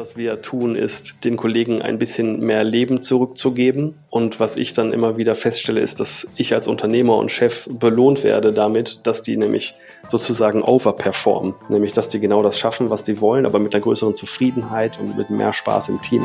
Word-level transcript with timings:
Was 0.00 0.16
wir 0.16 0.42
tun, 0.42 0.76
ist, 0.76 1.24
den 1.24 1.36
Kollegen 1.36 1.82
ein 1.82 1.98
bisschen 1.98 2.38
mehr 2.38 2.62
Leben 2.62 3.02
zurückzugeben. 3.02 3.96
Und 4.10 4.38
was 4.38 4.56
ich 4.56 4.72
dann 4.72 4.92
immer 4.92 5.16
wieder 5.16 5.34
feststelle, 5.34 5.80
ist, 5.80 5.98
dass 5.98 6.28
ich 6.36 6.54
als 6.54 6.68
Unternehmer 6.68 7.16
und 7.16 7.32
Chef 7.32 7.68
belohnt 7.68 8.22
werde 8.22 8.52
damit, 8.52 9.00
dass 9.08 9.22
die 9.22 9.36
nämlich 9.36 9.74
sozusagen 10.06 10.62
overperformen. 10.62 11.54
Nämlich, 11.68 11.94
dass 11.94 12.08
die 12.08 12.20
genau 12.20 12.44
das 12.44 12.56
schaffen, 12.56 12.90
was 12.90 13.06
sie 13.06 13.20
wollen, 13.20 13.44
aber 13.44 13.58
mit 13.58 13.74
einer 13.74 13.82
größeren 13.82 14.14
Zufriedenheit 14.14 15.00
und 15.00 15.18
mit 15.18 15.30
mehr 15.30 15.52
Spaß 15.52 15.88
im 15.88 16.00
Team. 16.00 16.22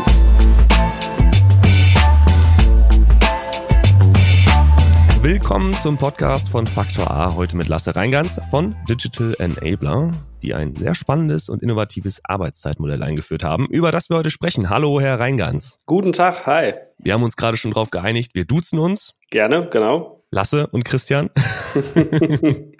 Willkommen 5.23 5.73
zum 5.81 5.97
Podcast 5.97 6.49
von 6.49 6.67
Faktor 6.67 7.09
A, 7.09 7.33
heute 7.33 7.57
mit 7.57 7.69
Lasse 7.69 7.95
Reingans 7.95 8.39
von 8.51 8.75
Digital 8.87 9.35
Enabler, 9.39 10.13
die 10.43 10.53
ein 10.53 10.75
sehr 10.75 10.93
spannendes 10.93 11.49
und 11.49 11.63
innovatives 11.63 12.21
Arbeitszeitmodell 12.23 13.01
eingeführt 13.01 13.43
haben, 13.43 13.67
über 13.67 13.91
das 13.91 14.09
wir 14.09 14.17
heute 14.17 14.29
sprechen. 14.29 14.69
Hallo, 14.69 15.01
Herr 15.01 15.19
Reingans. 15.19 15.79
Guten 15.85 16.11
Tag, 16.11 16.45
hi. 16.45 16.73
Wir 16.99 17.13
haben 17.13 17.23
uns 17.23 17.35
gerade 17.35 17.57
schon 17.57 17.71
darauf 17.71 17.89
geeinigt, 17.89 18.35
wir 18.35 18.45
duzen 18.45 18.77
uns. 18.77 19.15
Gerne, 19.31 19.67
genau. 19.71 20.23
Lasse 20.29 20.67
und 20.67 20.83
Christian. 20.83 21.29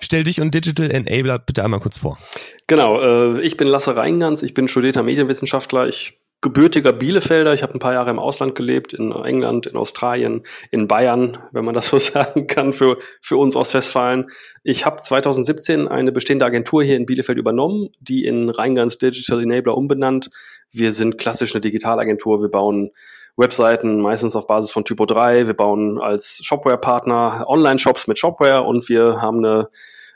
Stell 0.00 0.24
dich 0.24 0.40
und 0.40 0.54
Digital 0.54 0.90
Enabler 0.90 1.38
bitte 1.38 1.62
einmal 1.64 1.80
kurz 1.80 1.98
vor. 1.98 2.18
Genau, 2.66 3.00
äh, 3.00 3.40
ich 3.42 3.56
bin 3.56 3.68
Lasse 3.68 3.96
Reingans, 3.96 4.42
ich 4.42 4.54
bin 4.54 4.68
studierter 4.68 5.02
Medienwissenschaftler. 5.02 5.88
Ich 5.88 6.18
gebürtiger 6.44 6.92
Bielefelder. 6.92 7.54
Ich 7.54 7.62
habe 7.62 7.72
ein 7.72 7.78
paar 7.78 7.94
Jahre 7.94 8.10
im 8.10 8.18
Ausland 8.18 8.54
gelebt, 8.54 8.92
in 8.92 9.12
England, 9.12 9.66
in 9.66 9.76
Australien, 9.76 10.44
in 10.70 10.86
Bayern, 10.86 11.38
wenn 11.52 11.64
man 11.64 11.74
das 11.74 11.86
so 11.86 11.98
sagen 11.98 12.46
kann, 12.46 12.74
für, 12.74 12.98
für 13.22 13.38
uns 13.38 13.56
Ostwestfalen. 13.56 14.30
Ich 14.62 14.84
habe 14.84 15.00
2017 15.00 15.88
eine 15.88 16.12
bestehende 16.12 16.44
Agentur 16.44 16.84
hier 16.84 16.98
in 16.98 17.06
Bielefeld 17.06 17.38
übernommen, 17.38 17.88
die 17.98 18.26
in 18.26 18.50
Rheingans 18.50 18.98
Digital 18.98 19.42
Enabler 19.42 19.74
umbenannt. 19.74 20.30
Wir 20.70 20.92
sind 20.92 21.16
klassisch 21.16 21.54
eine 21.54 21.62
Digitalagentur. 21.62 22.42
Wir 22.42 22.50
bauen 22.50 22.90
Webseiten, 23.38 24.02
meistens 24.02 24.36
auf 24.36 24.46
Basis 24.46 24.70
von 24.70 24.84
Typo 24.84 25.06
3. 25.06 25.46
Wir 25.46 25.54
bauen 25.54 25.98
als 25.98 26.40
Shopware-Partner 26.44 27.46
Online-Shops 27.48 28.06
mit 28.06 28.18
Shopware 28.18 28.64
und 28.64 28.90
wir 28.90 29.22
haben 29.22 29.38
eine 29.38 29.70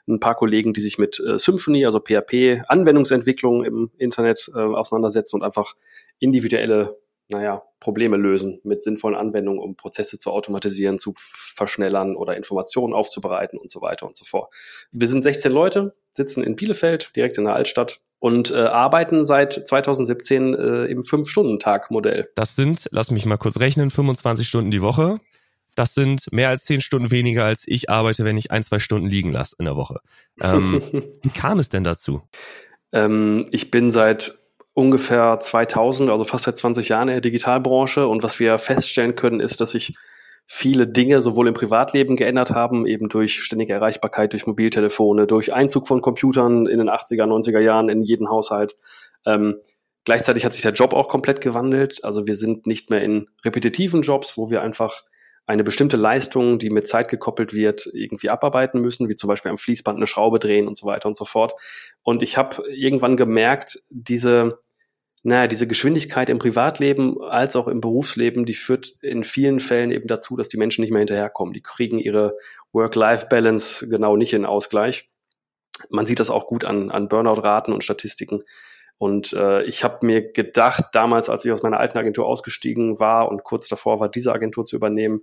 ein 0.09 0.21
paar 0.21 0.35
Kollegen, 0.35 0.73
die 0.73 0.81
sich 0.81 0.99
mit 0.99 1.21
äh, 1.21 1.39
Symphony, 1.39 1.85
also 1.85 2.01
PHP, 2.01 2.63
Anwendungsentwicklung 2.69 3.65
im 3.65 3.91
Internet 3.99 4.51
äh, 4.55 4.59
auseinandersetzen 4.59 5.37
und 5.37 5.43
einfach 5.43 5.75
individuelle 6.19 6.97
naja, 7.31 7.63
Probleme 7.79 8.17
lösen 8.17 8.61
mit 8.65 8.83
sinnvollen 8.83 9.17
Anwendungen, 9.17 9.61
um 9.61 9.77
Prozesse 9.77 10.19
zu 10.19 10.31
automatisieren, 10.31 10.99
zu 10.99 11.13
verschnellern 11.17 12.17
oder 12.17 12.37
Informationen 12.37 12.95
aufzubereiten 12.95 13.59
und 13.59 13.71
so 13.71 13.83
weiter 13.83 14.07
und 14.07 14.17
so 14.17 14.25
fort. 14.25 14.53
Wir 14.93 15.09
sind 15.09 15.23
16 15.23 15.53
Leute, 15.53 15.93
sitzen 16.11 16.43
in 16.43 16.57
Bielefeld, 16.57 17.13
direkt 17.15 17.37
in 17.37 17.45
der 17.45 17.55
Altstadt 17.55 18.01
und 18.19 18.51
äh, 18.51 18.57
arbeiten 18.57 19.27
seit 19.27 19.53
2017 19.53 20.55
äh, 20.55 20.85
im 20.87 21.03
Fünf-Stunden-Tag-Modell. 21.03 22.31
Das 22.35 22.57
sind, 22.57 22.89
lass 22.93 23.11
mich 23.11 23.27
mal 23.27 23.37
kurz 23.37 23.61
rechnen, 23.61 23.91
25 23.91 24.49
Stunden 24.49 24.71
die 24.71 24.83
Woche. 24.83 25.21
Das 25.79 25.95
sind 25.95 26.33
mehr 26.33 26.49
als 26.49 26.65
10 26.65 26.81
Stunden 26.81 27.13
weniger, 27.13 27.45
als 27.45 27.63
ich 27.69 27.89
arbeite, 27.89 28.25
wenn 28.25 28.37
ich 28.37 28.51
ein, 28.51 28.65
zwei 28.65 28.81
Stunden 28.81 29.07
liegen 29.07 29.31
lasse 29.31 29.55
in 29.61 29.65
der 29.65 29.77
Woche. 29.77 30.01
Ähm, 30.43 30.83
wie 31.23 31.31
kam 31.31 31.61
es 31.61 31.69
denn 31.69 31.85
dazu? 31.85 32.23
Ähm, 32.93 33.47
ich 33.53 33.71
bin 33.71 33.93
seit 33.93 34.37
ungefähr 34.75 35.39
2000, 35.39 36.11
also 36.11 36.25
fast 36.25 36.47
seit 36.47 36.59
20 36.59 36.89
Jahren 36.89 37.07
in 37.07 37.15
der 37.15 37.21
Digitalbranche. 37.21 38.09
Und 38.09 38.25
was 38.25 38.41
wir 38.41 38.59
feststellen 38.59 39.15
können, 39.15 39.39
ist, 39.39 39.61
dass 39.61 39.71
sich 39.71 39.97
viele 40.47 40.89
Dinge 40.89 41.23
sowohl 41.23 41.47
im 41.47 41.55
Privatleben 41.55 42.17
geändert 42.17 42.51
haben, 42.51 42.85
eben 42.85 43.09
durch 43.09 43.41
ständige 43.41 43.75
Erreichbarkeit, 43.75 44.33
durch 44.33 44.49
Mobiltelefone, 44.49 45.29
durch 45.29 45.53
Einzug 45.53 45.87
von 45.87 46.03
Computern 46.03 46.67
in 46.67 46.79
den 46.79 46.91
80er, 46.91 47.25
90er 47.25 47.61
Jahren 47.61 47.89
in 47.89 48.03
jeden 48.03 48.29
Haushalt. 48.29 48.77
Ähm, 49.25 49.61
gleichzeitig 50.05 50.45
hat 50.45 50.55
sich 50.55 50.63
der 50.63 50.73
Job 50.73 50.93
auch 50.93 51.07
komplett 51.07 51.41
gewandelt. 51.41 52.03
Also 52.03 52.27
wir 52.27 52.35
sind 52.35 52.67
nicht 52.67 52.91
mehr 52.91 53.03
in 53.03 53.29
repetitiven 53.45 54.03
Jobs, 54.03 54.37
wo 54.37 54.51
wir 54.51 54.61
einfach 54.61 55.05
eine 55.49 55.65
bestimmte 55.65 55.97
Leistung, 55.97 56.59
die 56.59 56.69
mit 56.69 56.87
Zeit 56.87 57.09
gekoppelt 57.09 57.55
wird, 57.55 57.89
irgendwie 57.93 58.29
abarbeiten 58.29 58.81
müssen, 58.81 59.09
wie 59.09 59.17
zum 59.17 59.29
Beispiel 59.29 59.51
am 59.51 59.59
Fließband 59.59 59.97
eine 59.97 60.07
Schraube 60.07 60.39
drehen 60.39 60.69
und 60.69 60.77
so 60.77 60.87
weiter 60.87 61.09
und 61.09 61.17
so 61.17 61.25
fort. 61.25 61.55
Und 62.03 62.23
ich 62.23 62.37
habe 62.37 62.63
irgendwann 62.71 63.17
gemerkt, 63.17 63.81
diese 63.89 64.59
naja, 65.25 65.49
diese 65.49 65.67
Geschwindigkeit 65.67 66.31
im 66.31 66.39
Privatleben 66.39 67.21
als 67.21 67.57
auch 67.57 67.67
im 67.67 67.81
Berufsleben, 67.81 68.47
die 68.47 68.55
führt 68.55 68.95
in 69.03 69.25
vielen 69.25 69.59
Fällen 69.59 69.91
eben 69.91 70.07
dazu, 70.07 70.37
dass 70.37 70.49
die 70.49 70.59
Menschen 70.59 70.83
nicht 70.83 70.93
mehr 70.93 71.01
hinterherkommen. 71.01 71.53
Die 71.53 71.61
kriegen 71.61 71.99
ihre 71.99 72.37
Work-Life-Balance 72.73 73.89
genau 73.89 74.17
nicht 74.17 74.33
in 74.33 74.47
Ausgleich. 74.47 75.11
Man 75.91 76.07
sieht 76.07 76.21
das 76.21 76.31
auch 76.31 76.47
gut 76.47 76.65
an, 76.65 76.91
an 76.91 77.09
Burnout-Raten 77.09 77.73
und 77.73 77.83
Statistiken. 77.83 78.43
Und 78.99 79.33
äh, 79.33 79.63
ich 79.63 79.85
habe 79.85 80.05
mir 80.05 80.33
gedacht, 80.33 80.87
damals, 80.93 81.29
als 81.29 81.45
ich 81.45 81.53
aus 81.53 81.63
meiner 81.63 81.79
alten 81.81 81.99
Agentur 81.99 82.27
ausgestiegen 82.27 82.99
war 82.99 83.31
und 83.31 83.45
kurz 83.45 83.69
davor 83.69 84.01
war, 84.01 84.09
diese 84.09 84.33
Agentur 84.33 84.65
zu 84.65 84.77
übernehmen, 84.77 85.23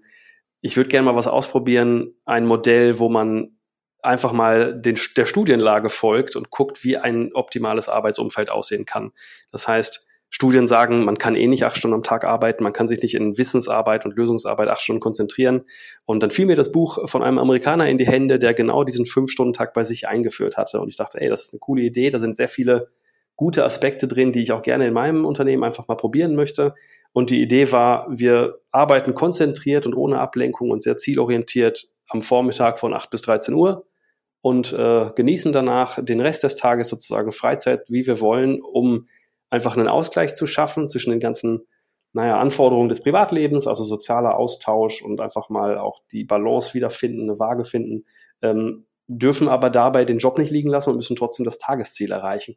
ich 0.62 0.78
würde 0.78 0.90
gerne 0.90 1.06
mal 1.06 1.16
was 1.16 1.28
ausprobieren, 1.28 2.16
ein 2.26 2.46
Modell, 2.46 2.98
wo 2.98 3.10
man 3.10 3.58
einfach 4.02 4.32
mal 4.32 4.80
den, 4.80 4.98
der 5.18 5.26
Studienlage 5.26 5.90
folgt 5.90 6.36
und 6.36 6.50
guckt, 6.50 6.84
wie 6.84 6.98
ein 6.98 7.32
optimales 7.34 7.90
Arbeitsumfeld 7.90 8.50
aussehen 8.50 8.86
kann. 8.86 9.12
Das 9.52 9.68
heißt, 9.68 10.08
Studien 10.30 10.68
sagen, 10.68 11.06
man 11.06 11.18
kann 11.18 11.36
eh 11.36 11.48
nicht 11.48 11.66
acht 11.66 11.78
Stunden 11.78 11.96
am 11.96 12.04
Tag 12.04 12.26
arbeiten, 12.26 12.64
man 12.64 12.74
kann 12.74 12.88
sich 12.88 13.02
nicht 13.02 13.16
in 13.16 13.38
Wissensarbeit 13.38 14.06
und 14.06 14.16
Lösungsarbeit 14.16 14.70
acht 14.70 14.82
Stunden 14.82 15.00
konzentrieren. 15.00 15.64
Und 16.06 16.24
dann 16.24 16.32
fiel 16.32 16.46
mir 16.46 16.56
das 16.56 16.72
Buch 16.72 17.08
von 17.10 17.24
einem 17.24 17.38
Amerikaner 17.38 17.88
in 17.88 17.98
die 17.98 18.08
Hände, 18.08 18.40
der 18.40 18.54
genau 18.54 18.84
diesen 18.84 19.06
Fünf-Stunden-Tag 19.06 19.74
bei 19.74 19.84
sich 19.84 20.08
eingeführt 20.08 20.58
hatte. 20.58 20.82
Und 20.82 20.90
ich 20.90 20.98
dachte, 20.98 21.22
ey, 21.22 21.30
das 21.30 21.44
ist 21.44 21.54
eine 21.54 21.60
coole 21.60 21.84
Idee, 21.84 22.10
da 22.10 22.20
sind 22.20 22.36
sehr 22.36 22.50
viele 22.50 22.90
gute 23.36 23.64
Aspekte 23.66 24.08
drin, 24.08 24.32
die 24.32 24.42
ich 24.42 24.52
auch 24.52 24.62
gerne 24.62 24.88
in 24.88 24.94
meinem 24.94 25.26
Unternehmen 25.26 25.64
einfach 25.64 25.88
mal 25.88 25.96
probieren 25.96 26.36
möchte. 26.36 26.74
Und 27.12 27.30
die 27.30 27.42
Idee 27.42 27.72
war, 27.72 28.08
wir 28.10 28.60
arbeiten 28.72 29.14
konzentriert 29.14 29.86
und 29.86 29.94
ohne 29.94 30.20
Ablenkung 30.20 30.70
und 30.70 30.82
sehr 30.82 30.98
zielorientiert 30.98 31.86
am 32.10 32.22
Vormittag 32.22 32.80
von 32.80 32.94
8 32.94 33.10
bis 33.10 33.22
13 33.24 33.54
Uhr 33.54 33.86
und 34.42 34.74
äh, 34.74 35.12
genießen 35.16 35.54
danach 35.54 36.04
den 36.04 36.20
Rest 36.20 36.44
des 36.44 36.56
Tages 36.56 36.90
sozusagen 36.90 37.32
Freizeit, 37.32 37.90
wie 37.90 38.06
wir 38.06 38.22
wollen, 38.22 38.62
um 38.62 39.08
einfach 39.50 39.76
einen 39.76 39.88
Ausgleich 39.88 40.34
zu 40.34 40.46
schaffen 40.46 40.88
zwischen 40.88 41.12
den 41.12 41.20
ganzen 41.20 41.66
naja, 42.14 42.40
Anforderungen 42.40 42.90
des 42.90 43.02
Privatlebens, 43.02 43.68
also 43.68 43.84
sozialer 43.84 44.38
Austausch 44.38 45.02
und 45.02 45.20
einfach 45.20 45.50
mal 45.50 45.78
auch 45.78 46.02
die 46.12 46.24
Balance 46.24 46.74
wiederfinden, 46.74 47.24
eine 47.24 47.40
Waage 47.40 47.66
finden, 47.66 48.06
ähm, 48.42 48.86
dürfen 49.08 49.50
aber 49.50 49.70
dabei 49.70 50.06
den 50.06 50.20
Job 50.20 50.38
nicht 50.38 50.52
liegen 50.52 50.70
lassen 50.70 50.92
und 50.92 50.96
müssen 50.96 51.16
trotzdem 51.18 51.44
das 51.44 51.58
Tagesziel 51.58 52.12
erreichen. 52.12 52.56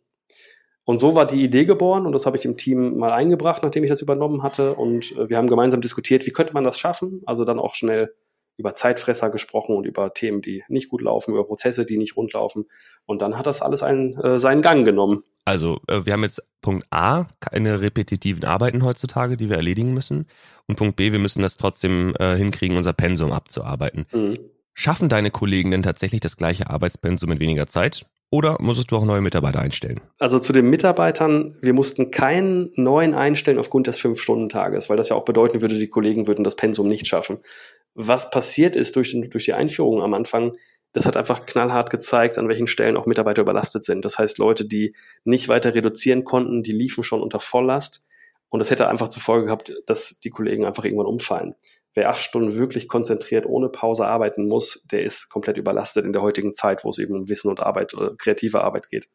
Und 0.89 0.97
so 0.97 1.15
war 1.15 1.27
die 1.27 1.45
Idee 1.45 1.67
geboren 1.67 2.07
und 2.07 2.13
das 2.13 2.25
habe 2.25 2.39
ich 2.39 2.47
im 2.47 2.57
Team 2.57 2.97
mal 2.97 3.13
eingebracht, 3.13 3.63
nachdem 3.63 3.85
ich 3.85 3.91
das 3.91 4.01
übernommen 4.01 4.43
hatte. 4.43 4.73
Und 4.73 5.15
äh, 5.19 5.29
wir 5.29 5.37
haben 5.37 5.47
gemeinsam 5.47 5.83
diskutiert, 5.83 6.25
wie 6.25 6.31
könnte 6.31 6.55
man 6.55 6.65
das 6.65 6.79
schaffen? 6.79 7.21
Also 7.27 7.45
dann 7.45 7.59
auch 7.59 7.75
schnell 7.75 8.15
über 8.57 8.75
Zeitfresser 8.75 9.29
gesprochen 9.29 9.77
und 9.77 9.85
über 9.85 10.15
Themen, 10.15 10.41
die 10.41 10.65
nicht 10.69 10.89
gut 10.89 11.03
laufen, 11.03 11.33
über 11.33 11.45
Prozesse, 11.45 11.85
die 11.85 11.99
nicht 11.99 12.17
rund 12.17 12.33
laufen. 12.33 12.71
Und 13.05 13.21
dann 13.21 13.37
hat 13.37 13.47
das 13.47 13.61
alles 13.61 13.83
einen, 13.83 14.19
äh, 14.19 14.39
seinen 14.39 14.63
Gang 14.63 14.87
genommen. 14.87 15.23
Also 15.45 15.79
äh, 15.89 16.07
wir 16.07 16.15
haben 16.15 16.23
jetzt 16.23 16.49
Punkt 16.63 16.87
A, 16.89 17.27
keine 17.39 17.83
repetitiven 17.83 18.45
Arbeiten 18.45 18.83
heutzutage, 18.83 19.37
die 19.37 19.51
wir 19.51 19.57
erledigen 19.57 19.93
müssen. 19.93 20.27
Und 20.69 20.77
Punkt 20.77 20.97
B, 20.97 21.13
wir 21.13 21.19
müssen 21.19 21.43
das 21.43 21.59
trotzdem 21.59 22.15
äh, 22.19 22.35
hinkriegen, 22.35 22.79
unser 22.79 22.95
Pensum 22.95 23.33
abzuarbeiten. 23.33 24.07
Mhm. 24.11 24.39
Schaffen 24.79 25.09
deine 25.09 25.31
Kollegen 25.31 25.71
denn 25.71 25.83
tatsächlich 25.83 26.21
das 26.21 26.37
gleiche 26.37 26.71
Arbeitspensum 26.71 27.33
in 27.33 27.41
weniger 27.41 27.67
Zeit? 27.67 28.07
Oder 28.31 28.59
musstest 28.61 28.93
du 28.93 28.97
auch 28.97 29.05
neue 29.05 29.23
Mitarbeiter 29.23 29.61
einstellen? 29.61 30.03
Also 30.19 30.39
zu 30.39 30.53
den 30.53 30.69
Mitarbeitern, 30.69 31.57
wir 31.63 31.73
mussten 31.73 32.11
keinen 32.11 32.71
neuen 32.77 33.15
einstellen 33.15 33.59
aufgrund 33.59 33.87
des 33.87 33.99
Fünf-Stunden-Tages, 33.99 34.91
weil 34.91 34.99
das 34.99 35.09
ja 35.09 35.17
auch 35.17 35.25
bedeuten 35.25 35.63
würde, 35.63 35.79
die 35.79 35.89
Kollegen 35.89 36.27
würden 36.27 36.45
das 36.45 36.55
Pensum 36.55 36.89
nicht 36.89 37.07
schaffen 37.07 37.39
was 37.99 38.31
passiert 38.31 38.77
ist 38.77 38.95
durch, 38.95 39.11
den, 39.11 39.29
durch 39.29 39.45
die 39.45 39.55
Einführung 39.55 40.03
am 40.03 40.15
Anfang, 40.15 40.55
das 40.93 41.05
hat 41.05 41.17
einfach 41.17 41.47
knallhart 41.47 41.91
gezeigt, 41.91 42.39
an 42.39 42.49
welchen 42.49 42.69
Stellen 42.69 42.97
auch 42.97 43.07
Mitarbeiter 43.07 43.43
überlastet 43.43 43.85
sind. 43.85 44.05
Das 44.05 44.19
heißt, 44.19 44.39
Leute, 44.39 44.65
die 44.65 44.95
nicht 45.25 45.49
weiter 45.49 45.75
reduzieren 45.75 46.25
konnten, 46.25 46.63
die 46.63 46.73
liefen 46.73 47.03
schon 47.03 47.21
unter 47.21 47.41
Volllast. 47.41 48.07
Und 48.51 48.61
das 48.61 48.71
hätte 48.71 48.89
einfach 48.89 49.09
zur 49.09 49.21
Folge 49.21 49.47
gehabt, 49.47 49.75
dass 49.87 50.21
die 50.21 50.31
Kollegen 50.31 50.65
einfach 50.65 50.85
irgendwann 50.85 51.07
umfallen. 51.07 51.57
Wer 51.95 52.11
acht 52.11 52.21
Stunden 52.21 52.55
wirklich 52.55 52.89
konzentriert 52.89 53.47
ohne 53.47 53.69
Pause 53.69 54.07
arbeiten 54.07 54.47
muss, 54.47 54.87
der 54.91 55.05
ist 55.05 55.31
komplett 55.31 55.57
überlastet 55.57 56.05
in 56.05 56.13
der 56.13 56.23
heutigen 56.23 56.55
Zeit, 56.55 56.85
wo 56.85 56.91
es 56.91 56.99
eben 56.99 57.15
um 57.15 57.29
Wissen 57.29 57.51
und 57.51 57.61
Arbeit, 57.61 57.95
oder 57.95 58.15
kreative 58.17 58.63
Arbeit 58.63 58.89
geht. 58.91 59.09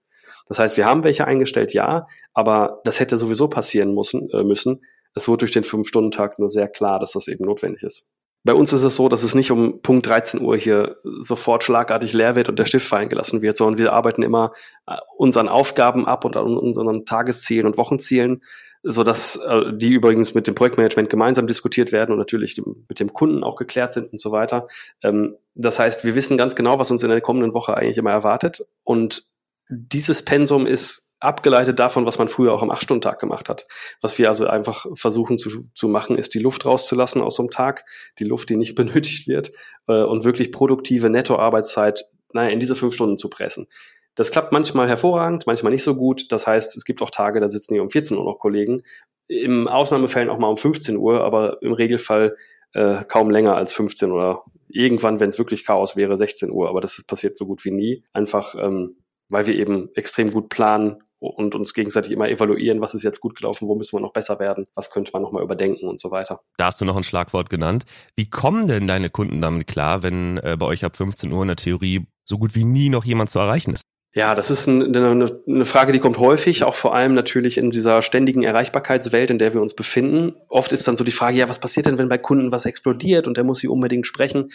Das 0.48 0.60
heißt, 0.60 0.78
wir 0.78 0.86
haben 0.86 1.04
welche 1.04 1.26
eingestellt, 1.26 1.74
ja, 1.74 2.08
aber 2.34 2.82
das 2.84 3.00
hätte 3.00 3.18
sowieso 3.18 3.48
passieren 3.48 3.94
müssen. 3.94 4.30
Äh, 4.32 4.44
müssen. 4.44 4.82
Es 5.16 5.28
wurde 5.28 5.40
durch 5.40 5.52
den 5.52 5.64
Fünf-Stunden-Tag 5.64 6.40
nur 6.40 6.50
sehr 6.50 6.68
klar, 6.68 7.00
dass 7.00 7.12
das 7.12 7.28
eben 7.28 7.46
notwendig 7.46 7.84
ist. 7.84 8.10
Bei 8.46 8.54
uns 8.54 8.74
ist 8.74 8.84
es 8.84 8.96
so, 8.96 9.08
dass 9.08 9.24
es 9.24 9.36
nicht 9.36 9.52
um 9.52 9.82
Punkt 9.82 10.06
13 10.06 10.42
Uhr 10.42 10.58
hier 10.58 10.98
sofort 11.04 11.64
schlagartig 11.64 12.12
leer 12.12 12.36
wird 12.36 12.50
und 12.50 12.60
der 12.60 12.66
Stift 12.66 12.86
fallen 12.86 13.08
gelassen 13.08 13.42
wird, 13.42 13.56
sondern 13.56 13.78
wir 13.78 13.94
arbeiten 13.94 14.22
immer 14.22 14.52
äh, 14.86 14.98
unseren 15.18 15.48
Aufgaben 15.48 16.06
ab 16.06 16.26
und 16.26 16.36
an 16.36 16.58
unseren 16.58 17.06
Tageszielen 17.06 17.66
und 17.66 17.78
Wochenzielen, 17.78 18.42
so 18.84 19.04
dass 19.04 19.38
äh, 19.38 19.74
die 19.74 19.90
übrigens 19.90 20.34
mit 20.34 20.46
dem 20.46 20.56
Projektmanagement 20.56 21.10
gemeinsam 21.10 21.48
diskutiert 21.48 21.92
werden 21.92 22.12
und 22.12 22.18
natürlich 22.18 22.62
mit 22.90 23.00
dem 23.00 23.14
Kunden 23.14 23.44
auch 23.44 23.56
geklärt 23.56 23.94
sind 23.94 24.12
und 24.12 24.20
so 24.20 24.32
weiter. 24.32 24.68
Ähm, 25.02 25.38
das 25.56 25.80
heißt, 25.80 26.04
wir 26.04 26.16
wissen 26.16 26.38
ganz 26.38 26.56
genau, 26.56 26.80
was 26.80 26.92
uns 26.92 27.02
in 27.02 27.10
der 27.10 27.22
kommenden 27.22 27.54
Woche 27.54 27.78
eigentlich 27.78 27.98
immer 27.98 28.12
erwartet 28.12 28.66
und 28.84 29.24
dieses 29.70 30.24
Pensum 30.24 30.66
ist 30.66 31.14
abgeleitet 31.24 31.80
davon, 31.80 32.06
was 32.06 32.20
man 32.20 32.28
früher 32.28 32.54
auch 32.54 32.62
am 32.62 32.70
8-Stunden-Tag 32.70 33.18
gemacht 33.18 33.48
hat. 33.48 33.66
Was 34.02 34.18
wir 34.18 34.28
also 34.28 34.46
einfach 34.46 34.86
versuchen 34.94 35.38
zu, 35.38 35.70
zu 35.74 35.88
machen, 35.88 36.18
ist 36.18 36.34
die 36.34 36.40
Luft 36.40 36.66
rauszulassen 36.66 37.22
aus 37.22 37.38
so 37.38 37.44
einem 37.44 37.50
Tag, 37.50 37.86
die 38.20 38.26
Luft, 38.26 38.50
die 38.50 38.58
nicht 38.58 38.76
benötigt 38.76 39.28
wird, 39.28 39.52
äh, 39.88 40.04
und 40.04 40.26
wirklich 40.26 40.52
produktive 40.52 41.10
Nettoarbeitszeit 41.10 42.06
naja, 42.34 42.50
in 42.50 42.60
diese 42.60 42.76
fünf 42.76 42.94
Stunden 42.94 43.18
zu 43.18 43.30
pressen. 43.30 43.68
Das 44.16 44.32
klappt 44.32 44.52
manchmal 44.52 44.88
hervorragend, 44.88 45.48
manchmal 45.48 45.72
nicht 45.72 45.84
so 45.84 45.96
gut. 45.96 46.32
Das 46.32 46.46
heißt, 46.46 46.76
es 46.78 46.86
gibt 46.86 47.02
auch 47.02 47.10
Tage, 47.10 47.40
da 47.40 47.50
sitzen 47.50 47.74
hier 47.74 47.82
um 47.82 47.90
14 47.90 48.18
Uhr 48.18 48.26
noch 48.26 48.40
Kollegen. 48.40 48.82
Im 49.28 49.68
Ausnahmefällen 49.68 50.30
auch 50.30 50.38
mal 50.38 50.50
um 50.50 50.58
15 50.58 50.98
Uhr, 50.98 51.24
aber 51.24 51.62
im 51.62 51.74
Regelfall 51.74 52.36
äh, 52.74 53.04
kaum 53.06 53.30
länger 53.30 53.56
als 53.56 53.74
15 53.74 54.12
oder 54.12 54.44
irgendwann, 54.68 55.20
wenn 55.20 55.30
es 55.30 55.40
wirklich 55.40 55.66
Chaos 55.66 55.96
wäre, 55.96 56.18
16 56.18 56.52
Uhr. 56.52 56.70
Aber 56.70 56.82
das 56.82 57.04
passiert 57.08 57.38
so 57.38 57.46
gut 57.46 57.66
wie 57.66 57.72
nie. 57.72 58.04
Einfach, 58.14 58.56
ähm, 58.56 58.98
weil 59.30 59.48
wir 59.48 59.56
eben 59.56 59.90
extrem 59.96 60.32
gut 60.32 60.50
planen 60.50 61.04
und 61.20 61.56
uns 61.56 61.74
gegenseitig 61.74 62.12
immer 62.12 62.28
evaluieren, 62.28 62.82
was 62.82 62.94
ist 62.94 63.04
jetzt 63.04 63.22
gut 63.22 63.36
gelaufen, 63.36 63.68
wo 63.68 63.76
müssen 63.76 63.96
wir 63.96 64.02
noch 64.02 64.12
besser 64.12 64.40
werden, 64.40 64.68
was 64.76 64.92
könnte 64.92 65.12
man 65.14 65.22
nochmal 65.22 65.44
überdenken 65.44 65.88
und 65.88 66.00
so 66.00 66.12
weiter. 66.12 66.42
Da 66.58 66.66
hast 66.66 66.82
du 66.82 66.86
noch 66.86 66.98
ein 66.98 67.04
Schlagwort 67.04 67.50
genannt. 67.50 67.86
Wie 68.16 68.30
kommen 68.30 68.68
denn 68.68 68.88
deine 68.88 69.10
Kunden 69.10 69.40
damit 69.40 69.68
klar, 69.68 70.04
wenn 70.04 70.38
äh, 70.38 70.58
bei 70.60 70.66
euch 70.66 70.84
ab 70.84 70.98
15 70.98 71.32
Uhr 71.32 71.42
in 71.42 71.48
der 71.48 71.56
Theorie 71.56 72.06
so 72.26 72.38
gut 72.38 72.56
wie 72.56 72.66
nie 72.66 72.90
noch 72.90 73.06
jemand 73.06 73.30
zu 73.30 73.40
erreichen 73.40 73.74
ist? 73.74 73.84
Ja, 74.16 74.36
das 74.36 74.52
ist 74.52 74.70
eine, 74.70 75.32
eine, 75.48 75.66
Frage, 75.66 75.92
die 75.92 75.98
kommt 75.98 76.20
häufig, 76.20 76.64
auch 76.64 76.76
vor 76.76 76.94
allem 76.94 77.14
natürlich 77.14 77.58
in 77.58 77.72
dieser 77.72 78.04
ständigen 78.04 78.44
Erreichbarkeitswelt, 78.44 79.32
in 79.32 79.40
der 79.40 79.56
wir 79.56 79.62
uns 79.62 79.74
befinden. 79.74 80.36
Oft 80.50 80.72
ist 80.72 80.88
dann 80.88 80.98
so 80.98 81.04
die 81.04 81.12
Frage, 81.12 81.38
ja, 81.38 81.50
was 81.50 81.60
passiert 81.60 81.88
denn, 81.88 81.98
wenn 81.98 82.10
bei 82.10 82.20
Kunden 82.20 82.52
was 82.52 82.66
explodiert 82.68 83.26
und 83.26 83.38
der 83.38 83.44
muss 83.44 83.58
sie 83.58 83.68
unbedingt 83.68 84.06
sprechen? 84.06 84.52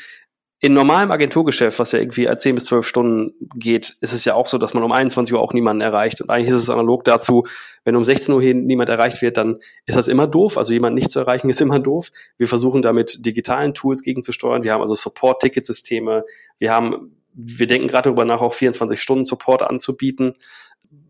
In 0.60 0.74
normalem 0.74 1.10
Agenturgeschäft, 1.10 1.78
was 1.80 1.90
ja 1.90 1.98
irgendwie 1.98 2.28
10 2.36 2.54
bis 2.54 2.64
12 2.64 2.86
Stunden 2.86 3.34
geht, 3.54 3.96
ist 4.00 4.12
es 4.12 4.24
ja 4.24 4.34
auch 4.34 4.46
so, 4.46 4.58
dass 4.58 4.74
man 4.74 4.84
um 4.84 4.92
21 4.92 5.34
Uhr 5.34 5.40
auch 5.40 5.52
niemanden 5.52 5.80
erreicht. 5.80 6.20
Und 6.20 6.30
eigentlich 6.30 6.50
ist 6.50 6.62
es 6.62 6.70
analog 6.70 7.04
dazu, 7.04 7.44
wenn 7.84 7.96
um 7.96 8.04
16 8.04 8.34
Uhr 8.34 8.42
hin 8.42 8.66
niemand 8.66 8.90
erreicht 8.90 9.22
wird, 9.22 9.36
dann 9.36 9.58
ist 9.86 9.96
das 9.96 10.08
immer 10.08 10.26
doof. 10.26 10.58
Also 10.58 10.72
jemand 10.72 10.94
nicht 10.94 11.10
zu 11.10 11.20
erreichen 11.20 11.48
ist 11.48 11.60
immer 11.60 11.78
doof. 11.78 12.10
Wir 12.38 12.48
versuchen 12.48 12.82
damit 12.82 13.24
digitalen 13.24 13.72
Tools 13.74 14.02
gegenzusteuern. 14.02 14.64
Wir 14.64 14.72
haben 14.72 14.80
also 14.80 14.94
Support-Ticketsysteme. 14.94 16.24
Wir 16.58 16.72
haben 16.72 17.17
wir 17.40 17.68
denken 17.68 17.86
gerade 17.86 18.08
darüber 18.08 18.24
nach, 18.24 18.40
auch 18.40 18.52
24-Stunden-Support 18.52 19.62
anzubieten. 19.62 20.34